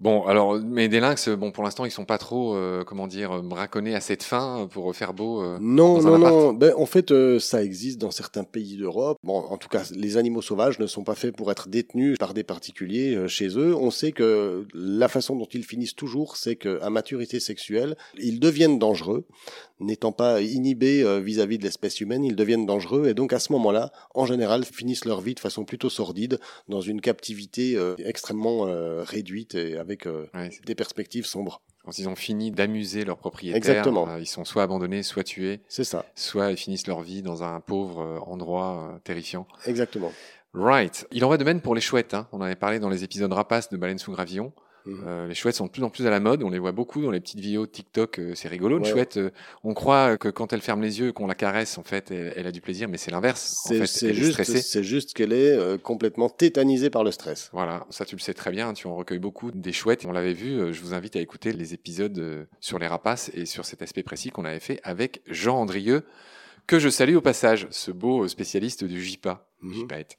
Bon, 0.00 0.24
alors, 0.24 0.58
mais 0.58 0.88
des 0.88 0.98
lynx, 0.98 1.28
bon, 1.28 1.50
pour 1.50 1.62
l'instant, 1.62 1.84
ils 1.84 1.90
sont 1.90 2.06
pas 2.06 2.16
trop, 2.16 2.54
euh, 2.54 2.84
comment 2.84 3.06
dire, 3.06 3.32
euh, 3.32 3.42
braconnés 3.42 3.94
à 3.94 4.00
cette 4.00 4.22
fin 4.22 4.66
pour 4.70 4.96
faire 4.96 5.12
beau. 5.12 5.42
euh. 5.42 5.58
Non, 5.60 6.00
non, 6.00 6.18
non. 6.18 6.52
Ben, 6.54 6.72
en 6.78 6.86
fait, 6.86 7.10
euh, 7.10 7.38
ça 7.38 7.62
existe 7.62 7.98
dans 8.00 8.10
certains 8.10 8.44
pays 8.44 8.78
d'Europe. 8.78 9.18
Bon, 9.22 9.38
en 9.38 9.58
tout 9.58 9.68
cas, 9.68 9.82
les 9.94 10.16
animaux 10.16 10.40
sauvages 10.40 10.78
ne 10.78 10.86
sont 10.86 11.04
pas 11.04 11.14
faits 11.14 11.36
pour 11.36 11.50
être 11.50 11.68
détenus 11.68 12.16
par 12.18 12.32
des 12.32 12.44
particuliers 12.44 13.14
euh, 13.14 13.28
chez 13.28 13.48
eux. 13.58 13.74
On 13.76 13.90
sait 13.90 14.12
que 14.12 14.66
la 14.72 15.08
façon 15.08 15.36
dont 15.36 15.48
ils 15.52 15.64
finissent 15.64 15.96
toujours, 15.96 16.36
c'est 16.38 16.56
qu'à 16.56 16.88
maturité 16.88 17.38
sexuelle, 17.38 17.94
ils 18.18 18.40
deviennent 18.40 18.78
dangereux. 18.78 19.26
N'étant 19.80 20.12
pas 20.12 20.42
inhibés 20.42 21.02
euh, 21.02 21.20
vis-à-vis 21.20 21.56
de 21.56 21.62
l'espèce 21.64 22.00
humaine, 22.02 22.22
ils 22.22 22.36
deviennent 22.36 22.66
dangereux. 22.66 23.08
Et 23.08 23.14
donc, 23.14 23.32
à 23.32 23.38
ce 23.38 23.50
moment-là, 23.52 23.92
en 24.14 24.26
général, 24.26 24.64
finissent 24.64 25.06
leur 25.06 25.20
vie 25.22 25.34
de 25.34 25.40
façon 25.40 25.64
plutôt 25.64 25.88
sordide, 25.88 26.38
dans 26.68 26.82
une 26.82 27.00
captivité 27.00 27.76
euh, 27.76 27.94
extrêmement 28.04 28.66
euh, 28.66 29.02
réduite 29.02 29.54
et 29.54 29.78
avec 29.78 29.89
euh, 30.06 30.26
Ouais, 30.34 30.50
c'est- 30.50 30.64
des 30.66 30.74
perspectives 30.74 31.26
sombres. 31.26 31.60
quand 31.84 31.98
ils 31.98 32.08
ont 32.08 32.14
fini 32.16 32.50
d'amuser 32.50 33.04
leurs 33.04 33.16
propriétaires, 33.16 33.56
Exactement. 33.56 34.06
euh, 34.08 34.20
ils 34.20 34.26
sont 34.26 34.44
soit 34.44 34.62
abandonnés, 34.62 35.02
soit 35.02 35.24
tués, 35.24 35.60
C'est 35.68 35.84
ça, 35.84 36.04
soit 36.14 36.50
ils 36.50 36.56
finissent 36.56 36.86
leur 36.86 37.00
vie 37.00 37.22
dans 37.22 37.42
un 37.42 37.60
pauvre 37.60 38.00
euh, 38.02 38.18
endroit 38.20 38.90
euh, 38.94 38.98
terrifiant. 39.00 39.46
exactement. 39.66 40.12
Right. 40.52 41.06
Il 41.12 41.24
en 41.24 41.28
va 41.28 41.36
de 41.36 41.44
même 41.44 41.60
pour 41.60 41.74
les 41.74 41.80
chouettes. 41.80 42.12
Hein. 42.12 42.26
On 42.32 42.38
en 42.38 42.42
avait 42.42 42.56
parlé 42.56 42.80
dans 42.80 42.88
les 42.90 43.04
épisodes 43.04 43.32
rapaces 43.32 43.68
de 43.70 43.76
Baleine 43.76 43.98
sous 43.98 44.10
gravillon. 44.12 44.52
Mhm. 44.86 45.04
Euh, 45.06 45.26
les 45.28 45.34
chouettes 45.34 45.54
sont 45.56 45.66
de 45.66 45.70
plus 45.70 45.82
en 45.82 45.90
plus 45.90 46.06
à 46.06 46.10
la 46.10 46.20
mode. 46.20 46.42
On 46.42 46.50
les 46.50 46.58
voit 46.58 46.72
beaucoup 46.72 47.02
dans 47.02 47.10
les 47.10 47.20
petites 47.20 47.40
vidéos 47.40 47.66
TikTok. 47.66 48.18
euh, 48.18 48.34
c'est 48.34 48.48
rigolo. 48.48 48.78
Une 48.78 48.84
Ouais. 48.84 48.90
chouette, 48.90 49.16
euh, 49.18 49.30
on 49.64 49.74
croit 49.74 50.16
que 50.16 50.28
quand 50.28 50.52
elle 50.52 50.60
ferme 50.62 50.80
les 50.82 51.00
yeux, 51.00 51.12
qu'on 51.12 51.26
la 51.26 51.34
caresse, 51.34 51.76
en 51.78 51.82
fait, 51.82 52.10
elle, 52.10 52.32
elle 52.36 52.46
a 52.46 52.52
du 52.52 52.60
plaisir, 52.60 52.88
mais 52.88 52.96
c'est 52.96 53.10
l'inverse. 53.10 53.56
En 53.64 53.68
C'est 53.68 53.74
fait, 53.86 54.14
juste, 54.14 54.42
c'est 54.62 54.82
juste 54.84 55.12
qu'elle 55.14 55.32
est 55.32 55.80
complètement 55.82 56.28
tétanisée 56.28 56.90
par 56.90 57.04
le 57.04 57.10
stress. 57.10 57.50
Voilà, 57.52 57.86
ça 57.90 58.04
tu 58.04 58.16
le 58.16 58.20
sais 58.20 58.34
très 58.34 58.50
bien, 58.50 58.72
tu 58.72 58.86
en 58.86 58.94
recueilles 58.96 59.18
beaucoup 59.18 59.50
des 59.50 59.72
chouettes, 59.72 60.04
on 60.06 60.12
l'avait 60.12 60.32
vu, 60.32 60.72
je 60.72 60.80
vous 60.80 60.94
invite 60.94 61.16
à 61.16 61.20
écouter 61.20 61.52
les 61.52 61.74
épisodes 61.74 62.46
sur 62.60 62.78
les 62.78 62.86
rapaces 62.86 63.30
et 63.34 63.46
sur 63.46 63.64
cet 63.64 63.82
aspect 63.82 64.02
précis 64.02 64.30
qu'on 64.30 64.44
avait 64.44 64.60
fait 64.60 64.80
avec 64.82 65.22
Jean 65.26 65.58
Andrieux, 65.58 66.04
que 66.66 66.78
je 66.78 66.88
salue 66.88 67.16
au 67.16 67.20
passage, 67.20 67.66
ce 67.70 67.90
beau 67.90 68.26
spécialiste 68.28 68.84
du 68.84 69.02
JPA. 69.04 69.46
JPAET. 69.62 70.16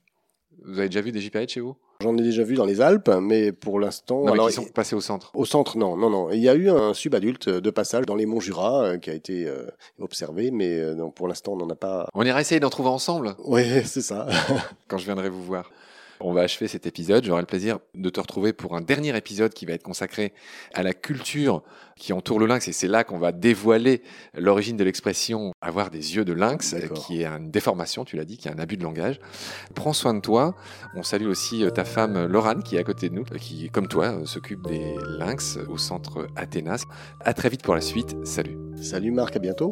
Vous 0.65 0.79
avez 0.79 0.89
déjà 0.89 1.01
vu 1.01 1.11
des 1.11 1.21
JPAET 1.21 1.47
chez 1.47 1.59
vous? 1.61 1.75
J'en 2.01 2.17
ai 2.17 2.21
déjà 2.21 2.43
vu 2.43 2.55
dans 2.55 2.65
les 2.65 2.81
Alpes, 2.81 3.09
mais 3.21 3.51
pour 3.51 3.79
l'instant, 3.79 4.19
Non, 4.19 4.25
mais 4.25 4.31
alors, 4.33 4.47
qui 4.47 4.53
sont 4.53 4.65
passés 4.65 4.95
au 4.95 5.01
centre. 5.01 5.31
au 5.33 5.45
centre, 5.45 5.77
non, 5.77 5.95
non, 5.95 6.09
non. 6.09 6.29
Il 6.31 6.39
y 6.39 6.49
a 6.49 6.55
eu 6.55 6.69
un 6.69 6.93
subadulte 6.93 7.47
de 7.49 7.69
passage 7.69 8.05
dans 8.05 8.15
les 8.15 8.25
monts 8.25 8.39
Jura 8.39 8.83
euh, 8.83 8.97
qui 8.97 9.09
a 9.09 9.13
été 9.13 9.45
euh, 9.47 9.65
observé, 9.99 10.51
mais 10.51 10.77
euh, 10.79 10.95
non, 10.95 11.11
pour 11.11 11.27
l'instant, 11.27 11.53
on 11.53 11.57
n'en 11.57 11.69
a 11.69 11.75
pas. 11.75 12.07
On 12.13 12.23
ira 12.23 12.41
essayer 12.41 12.59
d'en 12.59 12.69
trouver 12.69 12.89
ensemble 12.89 13.35
Oui, 13.45 13.63
c'est 13.85 14.01
ça. 14.01 14.27
quand 14.87 14.97
je 14.97 15.05
viendrai 15.05 15.29
vous 15.29 15.43
voir. 15.43 15.69
On 16.23 16.33
va 16.33 16.41
achever 16.41 16.67
cet 16.67 16.85
épisode. 16.85 17.23
J'aurai 17.23 17.41
le 17.41 17.47
plaisir 17.47 17.79
de 17.95 18.09
te 18.09 18.19
retrouver 18.19 18.53
pour 18.53 18.75
un 18.75 18.81
dernier 18.81 19.15
épisode 19.15 19.53
qui 19.53 19.65
va 19.65 19.73
être 19.73 19.83
consacré 19.83 20.33
à 20.73 20.83
la 20.83 20.93
culture 20.93 21.63
qui 21.95 22.13
entoure 22.13 22.39
le 22.39 22.45
lynx. 22.45 22.67
Et 22.67 22.71
c'est 22.71 22.87
là 22.87 23.03
qu'on 23.03 23.17
va 23.17 23.31
dévoiler 23.31 24.01
l'origine 24.33 24.77
de 24.77 24.83
l'expression 24.83 25.51
avoir 25.61 25.89
des 25.89 26.15
yeux 26.15 26.25
de 26.25 26.33
lynx, 26.33 26.75
qui 26.95 27.21
est 27.21 27.25
une 27.25 27.51
déformation, 27.51 28.05
tu 28.05 28.15
l'as 28.15 28.25
dit, 28.25 28.37
qui 28.37 28.47
est 28.47 28.51
un 28.51 28.59
abus 28.59 28.77
de 28.77 28.83
langage. 28.83 29.19
Prends 29.75 29.93
soin 29.93 30.13
de 30.13 30.19
toi. 30.19 30.55
On 30.95 31.03
salue 31.03 31.27
aussi 31.27 31.63
euh, 31.63 31.69
ta 31.69 31.85
femme 31.85 32.15
euh, 32.15 32.27
Laurane 32.27 32.63
qui 32.63 32.75
est 32.75 32.79
à 32.79 32.83
côté 32.83 33.09
de 33.09 33.15
nous, 33.15 33.25
euh, 33.31 33.37
qui, 33.37 33.69
comme 33.69 33.87
toi, 33.87 34.25
s'occupe 34.25 34.65
des 34.67 34.95
lynx 35.19 35.57
au 35.69 35.77
centre 35.77 36.27
Athénas. 36.35 36.85
À 37.21 37.33
très 37.33 37.49
vite 37.49 37.63
pour 37.63 37.75
la 37.75 37.81
suite. 37.81 38.15
Salut. 38.25 38.57
Salut 38.81 39.11
Marc, 39.11 39.35
à 39.35 39.39
bientôt. 39.39 39.71